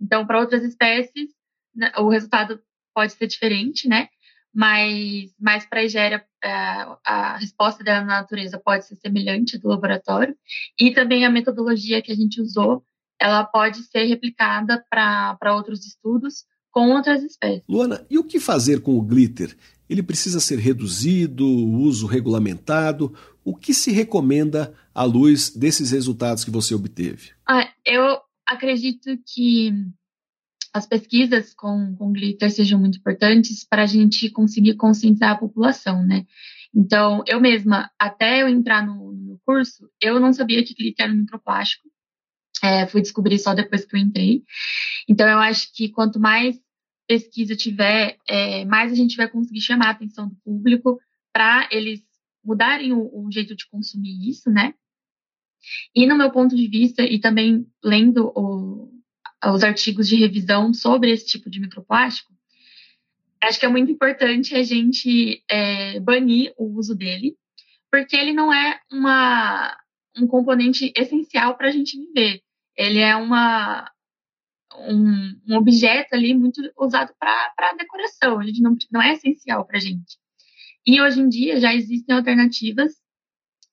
[0.00, 1.30] Então, para outras espécies,
[1.74, 2.60] né, o resultado
[2.92, 4.08] pode ser diferente, né?
[4.54, 9.58] Mas, mas para a Egéria, a, é, a resposta dela na natureza pode ser semelhante
[9.58, 10.36] do laboratório.
[10.78, 12.84] E também a metodologia que a gente usou,
[13.18, 17.62] ela pode ser replicada para outros estudos com outras espécies.
[17.68, 19.56] Luana, e o que fazer com o glitter?
[19.88, 23.14] Ele precisa ser reduzido, uso regulamentado?
[23.44, 27.32] O que se recomenda à luz desses resultados que você obteve?
[27.46, 29.72] Ah, eu acredito que
[30.72, 36.04] as pesquisas com, com glitter sejam muito importantes para a gente conseguir conscientizar a população,
[36.04, 36.26] né?
[36.74, 41.14] Então, eu mesma, até eu entrar no, no curso, eu não sabia que glitter era
[41.14, 41.88] um microplástico.
[42.62, 44.42] É, fui descobrir só depois que eu entrei.
[45.06, 46.58] Então, eu acho que quanto mais
[47.06, 50.98] pesquisa tiver, é, mais a gente vai conseguir chamar a atenção do público
[51.32, 52.00] para eles
[52.42, 54.74] mudarem o, o, jeito de consumir isso, né?
[55.94, 59.01] E no meu ponto de vista, e também lendo o,
[59.44, 62.32] os artigos de revisão sobre esse tipo de microplástico,
[63.42, 67.36] acho que é muito importante a gente é, banir o uso dele,
[67.90, 69.76] porque ele não é uma,
[70.16, 72.40] um componente essencial para a gente viver.
[72.76, 73.90] Ele é uma,
[74.88, 79.80] um, um objeto ali muito usado para decoração, gente não, não é essencial para a
[79.80, 80.18] gente.
[80.86, 82.92] E hoje em dia já existem alternativas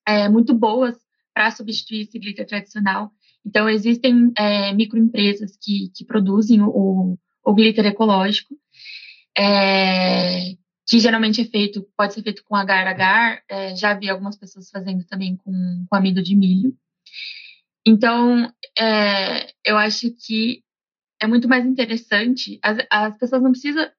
[0.07, 0.95] é, muito boas
[1.33, 3.11] para substituir esse glitter tradicional.
[3.49, 8.55] Então, existem é, microempresas que, que produzem o, o glitter ecológico,
[9.35, 10.51] é,
[10.87, 15.03] que geralmente é feito, pode ser feito com agar-agar, é, já vi algumas pessoas fazendo
[15.05, 15.51] também com,
[15.89, 16.77] com amido de milho.
[17.83, 20.61] Então, é, eu acho que
[21.19, 22.59] é muito mais interessante.
[22.61, 23.89] As, as pessoas não precisam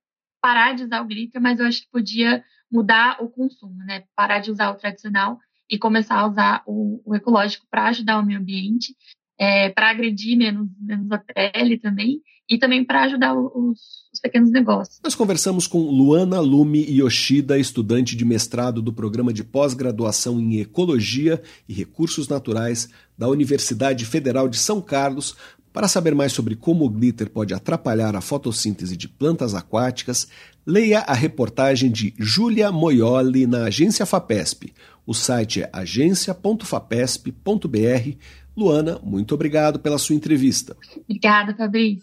[0.41, 4.05] parar de usar o glitter, mas eu acho que podia mudar o consumo, né?
[4.15, 8.25] Parar de usar o tradicional e começar a usar o, o ecológico para ajudar o
[8.25, 8.95] meio ambiente,
[9.41, 13.79] é, para agredir menos, menos a pele também e também para ajudar os,
[14.13, 15.01] os, pequenos negócios.
[15.03, 21.41] Nós conversamos com Luana Lumi Yoshida, estudante de mestrado do programa de pós-graduação em Ecologia
[21.67, 25.35] e Recursos Naturais da Universidade Federal de São Carlos,
[25.73, 30.27] para saber mais sobre como o glitter pode atrapalhar a fotossíntese de plantas aquáticas,
[30.67, 34.75] leia a reportagem de Júlia Moioli na agência FAPESP.
[35.07, 38.19] O site é agência.fapesp.br.
[38.61, 40.77] Luana, muito obrigado pela sua entrevista.
[41.09, 42.03] Obrigada, Fabrício.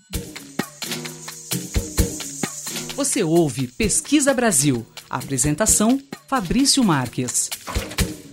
[2.96, 4.84] Você ouve Pesquisa Brasil.
[5.08, 7.48] Apresentação: Fabrício Marques.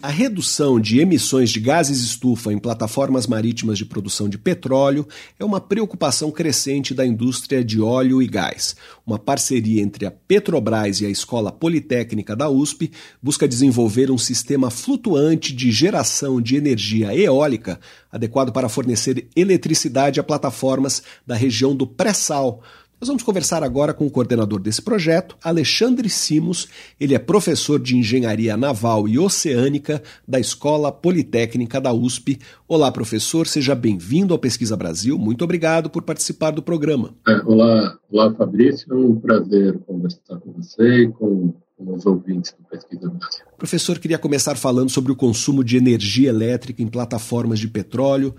[0.04, 5.08] A redução de emissões de gases estufa em plataformas marítimas de produção de petróleo
[5.40, 8.76] é uma preocupação crescente da indústria de óleo e gás.
[9.06, 12.92] Uma parceria entre a Petrobras e a Escola Politécnica da USP
[13.22, 17.80] busca desenvolver um sistema flutuante de geração de energia eólica
[18.12, 22.62] adequado para fornecer eletricidade a plataformas da região do pré-sal
[23.00, 26.68] nós vamos conversar agora com o coordenador desse projeto, Alexandre Simos.
[26.98, 32.38] Ele é professor de Engenharia Naval e Oceânica da Escola Politécnica da USP.
[32.66, 35.18] Olá, professor, seja bem-vindo ao Pesquisa Brasil.
[35.18, 37.14] Muito obrigado por participar do programa.
[37.28, 38.90] É, olá, olá, Fabrício.
[38.90, 43.44] É um prazer conversar com você e com com os ouvintes do Pesquisa Brasil.
[43.58, 48.34] Professor, queria começar falando sobre o consumo de energia elétrica em plataformas de petróleo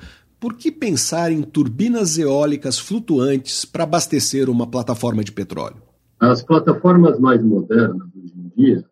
[0.45, 5.81] por que pensar em turbinas eólicas flutuantes para abastecer uma plataforma de petróleo?
[6.19, 8.85] As plataformas mais modernas hoje em dia,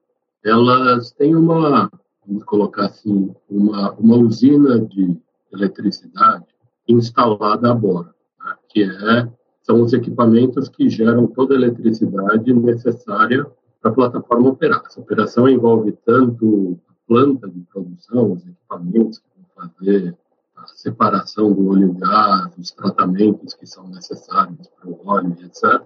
[0.44, 1.92] elas têm uma,
[2.26, 5.16] vamos colocar assim, uma, uma usina de
[5.52, 6.44] eletricidade
[6.88, 8.56] instalada a bordo, né?
[8.68, 9.30] que é,
[9.62, 13.46] são os equipamentos que geram toda a eletricidade necessária
[13.80, 14.82] para a plataforma operar.
[14.88, 20.18] Essa operação envolve tanto a planta de produção, os equipamentos que vão fazer
[20.64, 25.82] a separação do óleo e gás, os tratamentos que são necessários para o óleo, etc.,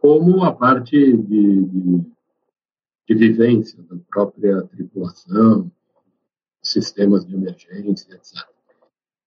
[0.00, 2.04] como a parte de, de,
[3.08, 5.70] de vivência da própria tripulação,
[6.62, 8.46] sistemas de emergência, etc.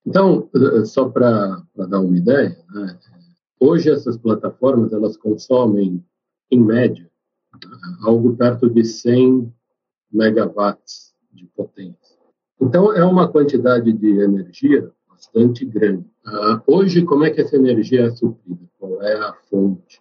[0.06, 0.50] Então,
[0.86, 3.00] só para dar uma ideia, né,
[3.60, 6.04] hoje essas plataformas elas consomem,
[6.50, 7.10] em média,
[8.04, 9.54] algo perto de 100
[10.12, 12.01] megawatts de potência.
[12.62, 16.06] Então, é uma quantidade de energia bastante grande.
[16.26, 18.62] Uh, hoje, como é que essa energia é suprida?
[18.78, 20.00] Qual é a fonte?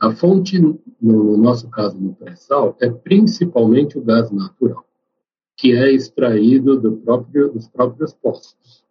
[0.00, 4.86] A fonte, no nosso caso, no pré-sal, é principalmente o gás natural,
[5.54, 8.82] que é extraído do próprio, dos próprios poços.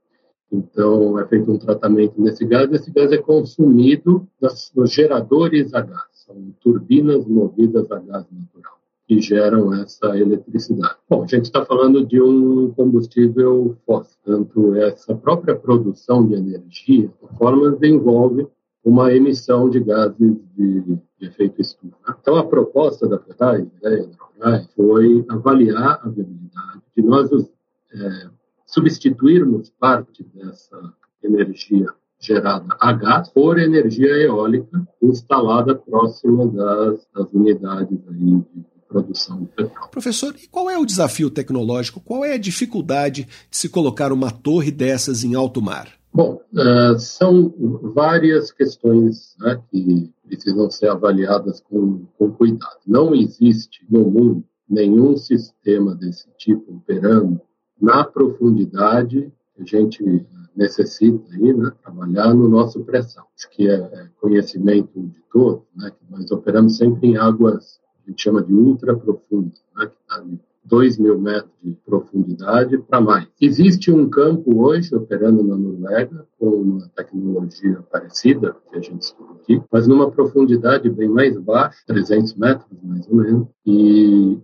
[0.51, 4.28] Então, é feito um tratamento nesse gás, esse gás é consumido
[4.76, 8.78] nos geradores a gás, são turbinas movidas a gás natural
[9.08, 10.95] que geram essa eletricidade.
[11.10, 17.10] Bom, a gente está falando de um combustível fóssil, tanto essa própria produção de energia,
[17.24, 18.47] a forma envolve
[18.84, 20.18] uma emissão de gases
[20.55, 22.16] de, de efeito estufa.
[22.22, 23.51] Então, a proposta da da
[23.89, 28.30] Petrobras, foi avaliar a viabilidade de nós é,
[28.66, 30.93] substituirmos parte dessa
[31.24, 31.88] energia
[32.20, 39.47] gerada a gás por energia eólica instalada próxima das, das unidades aí de produção.
[39.91, 41.99] Professor, e qual é o desafio tecnológico?
[41.99, 45.89] Qual é a dificuldade de se colocar uma torre dessas em alto mar?
[46.13, 47.53] Bom, uh, são
[47.93, 52.77] várias questões né, que precisam ser avaliadas com, com cuidado.
[52.88, 57.39] Não existe no mundo nenhum sistema desse tipo operando
[57.79, 60.25] na profundidade que a gente
[60.55, 66.11] necessita aí, né, trabalhar no nosso pressão, que é, é conhecimento de todos, né, que
[66.11, 70.97] nós operamos sempre em águas gente chama de ultra profundo, né, que está de 2
[70.97, 73.28] mil metros de profundidade para mais.
[73.39, 79.34] Existe um campo hoje operando na Noruega com uma tecnologia parecida, que a gente estuda
[79.34, 84.38] aqui, mas numa profundidade bem mais baixa, 300 metros mais ou menos, e,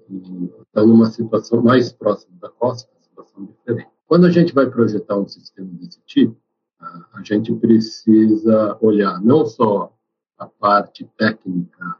[0.65, 3.89] está numa situação mais próxima da costa, situação diferente.
[4.07, 6.37] Quando a gente vai projetar um sistema desse tipo,
[6.79, 9.93] a gente precisa olhar não só
[10.37, 11.97] a parte técnica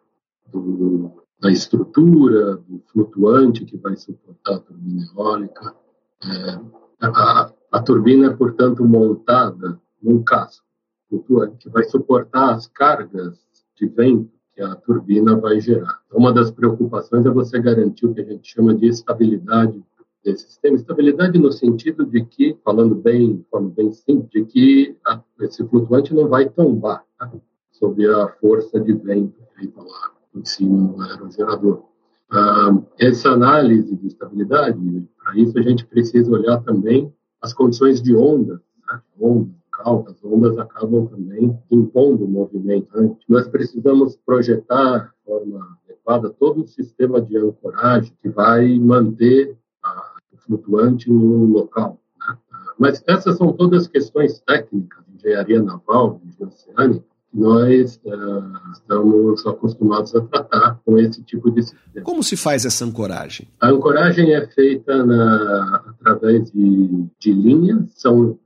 [0.51, 5.75] do da estrutura, do flutuante que vai suportar a turbina eólica.
[6.23, 6.59] É,
[7.01, 10.65] a, a, turbina é, portanto, montada num casco
[11.09, 13.37] flutuante que vai suportar as cargas
[13.75, 15.99] de vento que a turbina vai gerar.
[16.07, 19.83] Então, uma das preocupações é você garantir o que a gente chama de estabilidade
[20.23, 20.77] desse sistema.
[20.77, 25.67] Estabilidade no sentido de que, falando bem, de forma bem simples, de que a, esse
[25.67, 27.29] flutuante não vai tombar tá?
[27.69, 31.84] sob a força de vento feita lá em cima do aerogerador.
[32.31, 38.15] Ah, essa análise de estabilidade, para isso a gente precisa olhar também as condições de
[38.15, 39.01] onda, né?
[39.19, 42.89] ondas, calcas, ondas acabam também impondo o movimento.
[42.95, 43.15] Né?
[43.27, 50.13] Nós precisamos projetar de forma adequada todo o sistema de ancoragem que vai manter a,
[50.38, 51.99] flutuante no local.
[52.19, 52.38] Né?
[52.79, 60.15] Mas essas são todas questões técnicas de engenharia naval, de oceânica, nós uh, estamos acostumados
[60.15, 62.05] a tratar com esse tipo de sistema.
[62.05, 63.47] Como se faz essa ancoragem?
[63.59, 68.39] A ancoragem é feita na, através de, de linhas, são uh,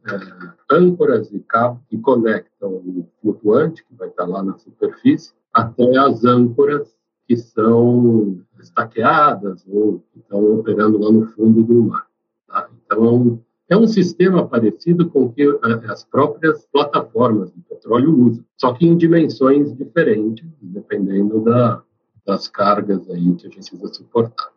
[0.72, 6.24] âncoras e cabos que conectam o flutuante, que vai estar lá na superfície, até as
[6.24, 6.88] âncoras
[7.28, 12.08] que são estaqueadas ou que estão operando lá no fundo do mar.
[12.48, 12.70] Tá?
[12.86, 18.44] Então, é um sistema parecido com o que eh, as próprias plataformas de petróleo usam,
[18.56, 21.82] só que em dimensões diferentes, dependendo da,
[22.26, 24.50] das cargas aí que a gente precisa suportar.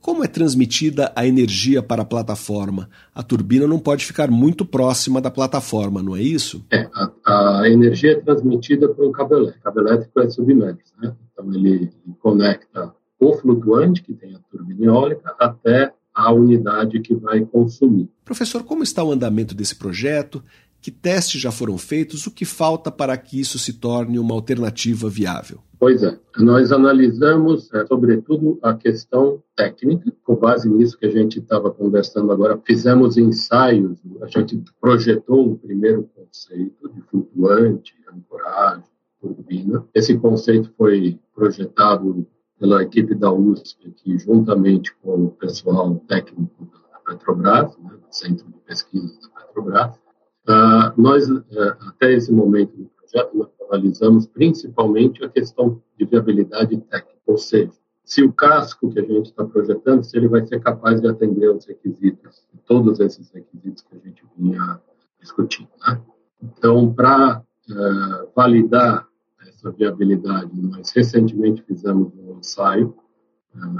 [0.00, 2.88] Como é transmitida a energia para a plataforma?
[3.14, 6.64] A turbina não pode ficar muito próxima da plataforma, não é isso?
[6.72, 6.88] É,
[7.24, 9.60] a, a energia é transmitida por um cabo elétrico.
[9.60, 11.14] O cabo elétrico é submerso, né?
[11.32, 15.92] Então ele, ele conecta o flutuante, que tem a turbina eólica, até
[16.22, 18.08] a unidade que vai consumir.
[18.24, 20.42] Professor, como está o andamento desse projeto?
[20.80, 22.26] Que testes já foram feitos?
[22.26, 25.60] O que falta para que isso se torne uma alternativa viável?
[25.78, 31.40] Pois é, nós analisamos, é, sobretudo, a questão técnica, com base nisso que a gente
[31.40, 38.84] estava conversando agora, fizemos ensaios, a gente projetou um primeiro conceito de flutuante, ancoragem,
[39.20, 39.84] turbina.
[39.92, 42.26] Esse conceito foi projetado
[42.62, 48.46] pela equipe da USP, aqui, juntamente com o pessoal técnico da Petrobras, né, do Centro
[48.46, 49.96] de Pesquisa da Petrobras.
[50.48, 51.42] Uh, nós, uh,
[51.88, 57.72] até esse momento do projeto, nós analisamos principalmente a questão de viabilidade técnica, ou seja,
[58.04, 61.48] se o casco que a gente está projetando, se ele vai ser capaz de atender
[61.48, 64.80] aos requisitos, todos esses requisitos que a gente vinha
[65.20, 65.68] discutindo.
[65.84, 66.00] Né?
[66.40, 69.08] Então, para uh, validar
[69.48, 72.94] essa viabilidade, nós recentemente fizemos um ensaio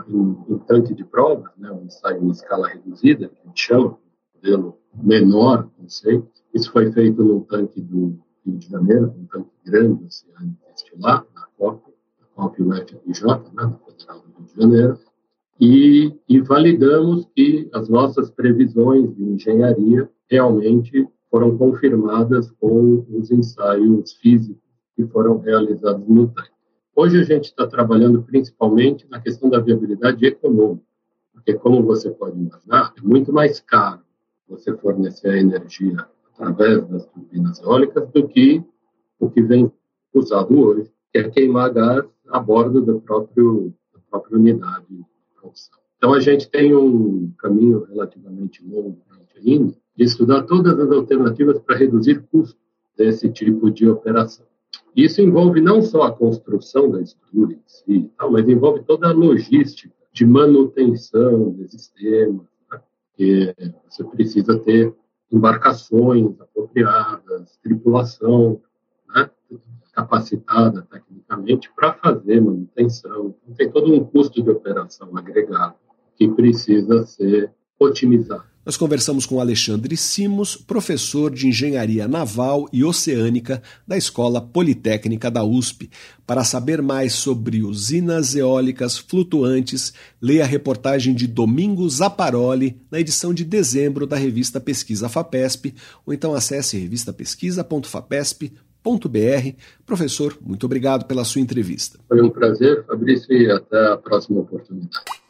[0.08, 3.98] em, em, tanque de provas, né, um ensaio em escala reduzida, que a gente chama,
[4.34, 10.04] modelo menor, conceito, isso foi feito num tanque do Rio de Janeiro, um tanque grande
[10.04, 14.98] oceânico estilar, na COP, na COP UFRJ, né, na Federal do Rio de Janeiro,
[15.60, 24.12] e, e validamos que as nossas previsões de engenharia realmente foram confirmadas com os ensaios
[24.14, 26.50] físicos que foram realizados no tanque.
[26.94, 30.84] Hoje a gente está trabalhando principalmente na questão da viabilidade econômica,
[31.32, 34.00] porque como você pode imaginar, é muito mais caro
[34.48, 38.62] você fornecer a energia através das turbinas eólicas do que
[39.18, 39.72] o que vem
[40.12, 45.78] usado hoje, que é queimar gás a bordo do próprio, da própria unidade de produção.
[45.96, 48.98] Então, a gente tem um caminho relativamente longo
[49.42, 52.56] ainda de estudar todas as alternativas para reduzir custos
[52.96, 54.46] desse tipo de operação.
[54.94, 59.94] Isso envolve não só a construção da estrutura em si, mas envolve toda a logística
[60.12, 62.80] de manutenção desse sistema, né?
[63.88, 64.94] você precisa ter
[65.30, 68.60] embarcações apropriadas, tripulação
[69.14, 69.30] né,
[69.94, 73.34] capacitada tecnicamente para fazer manutenção.
[73.42, 75.76] Então, tem todo um custo de operação agregado
[76.16, 78.51] que precisa ser otimizado.
[78.64, 85.42] Nós conversamos com Alexandre Simos, professor de Engenharia Naval e Oceânica da Escola Politécnica da
[85.42, 85.90] USP.
[86.24, 93.34] Para saber mais sobre usinas eólicas flutuantes, leia a reportagem de Domingos Zaparoli na edição
[93.34, 95.74] de dezembro da revista Pesquisa FAPESP,
[96.06, 99.56] ou então acesse revistapesquisa.fapesp.br.
[99.84, 101.98] Professor, muito obrigado pela sua entrevista.
[102.06, 105.21] Foi um prazer, Fabrício, e até a próxima oportunidade.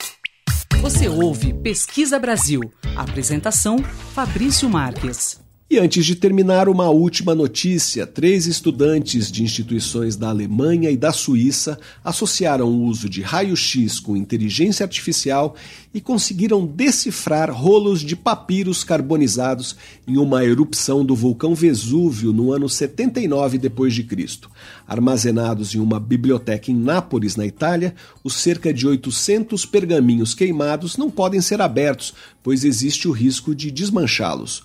[0.83, 2.61] Você ouve Pesquisa Brasil.
[2.97, 5.41] Apresentação: Fabrício Marques.
[5.73, 11.12] E antes de terminar, uma última notícia: três estudantes de instituições da Alemanha e da
[11.14, 15.57] Suíça associaram o uso de raio-x com inteligência artificial
[15.95, 19.75] e conseguiram decifrar rolos de papiros carbonizados
[20.07, 24.41] em uma erupção do vulcão Vesúvio no ano 79 d.C.
[24.87, 31.11] Armazenados em uma biblioteca em Nápoles, na Itália, os cerca de 800 pergaminhos queimados não
[31.11, 32.12] podem ser abertos,
[32.43, 34.62] pois existe o risco de desmanchá-los.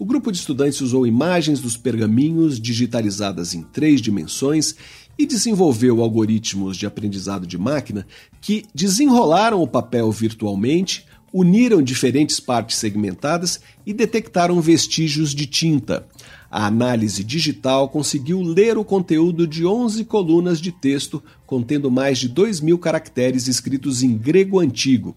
[0.00, 4.74] O grupo de estudantes usou imagens dos pergaminhos digitalizadas em três dimensões
[5.18, 8.06] e desenvolveu algoritmos de aprendizado de máquina
[8.40, 16.08] que desenrolaram o papel virtualmente, uniram diferentes partes segmentadas e detectaram vestígios de tinta.
[16.50, 22.26] A análise digital conseguiu ler o conteúdo de 11 colunas de texto contendo mais de
[22.26, 25.14] 2 mil caracteres escritos em grego antigo.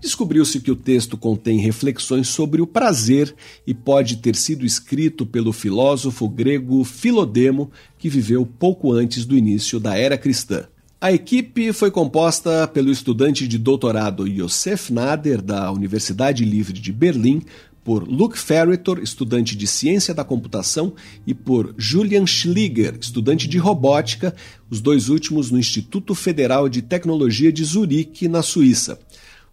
[0.00, 3.34] Descobriu-se que o texto contém reflexões sobre o prazer
[3.66, 9.78] e pode ter sido escrito pelo filósofo grego Filodemo, que viveu pouco antes do início
[9.78, 10.66] da era cristã.
[11.00, 17.42] A equipe foi composta pelo estudante de doutorado Yosef Nader, da Universidade Livre de Berlim,
[17.84, 20.94] por Luke Ferretor, estudante de ciência da computação,
[21.26, 24.32] e por Julian Schlieger, estudante de robótica,
[24.70, 28.96] os dois últimos no Instituto Federal de Tecnologia de Zurique, na Suíça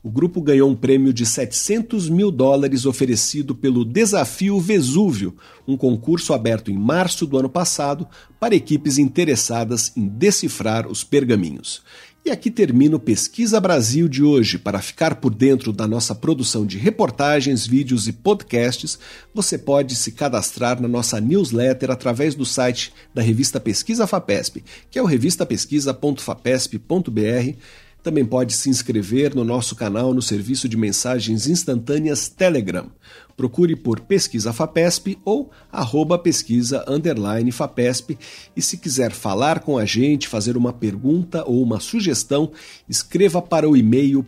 [0.01, 5.35] o grupo ganhou um prêmio de 700 mil dólares oferecido pelo Desafio Vesúvio,
[5.67, 8.07] um concurso aberto em março do ano passado
[8.39, 11.81] para equipes interessadas em decifrar os pergaminhos.
[12.25, 14.57] E aqui termina o Pesquisa Brasil de hoje.
[14.57, 18.99] Para ficar por dentro da nossa produção de reportagens, vídeos e podcasts,
[19.33, 24.99] você pode se cadastrar na nossa newsletter através do site da revista Pesquisa FAPESP, que
[24.99, 27.57] é o revistapesquisa.fapesp.br
[28.01, 32.89] também pode se inscrever no nosso canal no serviço de mensagens instantâneas Telegram.
[33.35, 38.17] Procure por Pesquisa FAPESP ou arroba pesquisa underline FAPESP
[38.55, 42.51] e se quiser falar com a gente, fazer uma pergunta ou uma sugestão,
[42.87, 44.23] escreva para o e-mail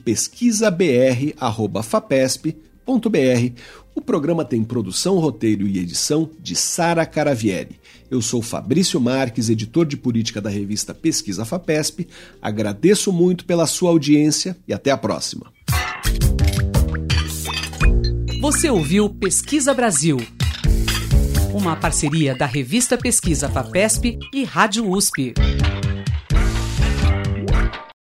[3.93, 7.79] O programa tem produção, roteiro e edição de Sara Caravieri.
[8.09, 12.07] Eu sou Fabrício Marques, editor de política da revista Pesquisa FAPESP.
[12.41, 15.51] Agradeço muito pela sua audiência e até a próxima.
[18.41, 20.17] Você ouviu Pesquisa Brasil,
[21.53, 25.34] uma parceria da revista Pesquisa FAPESP e Rádio USP.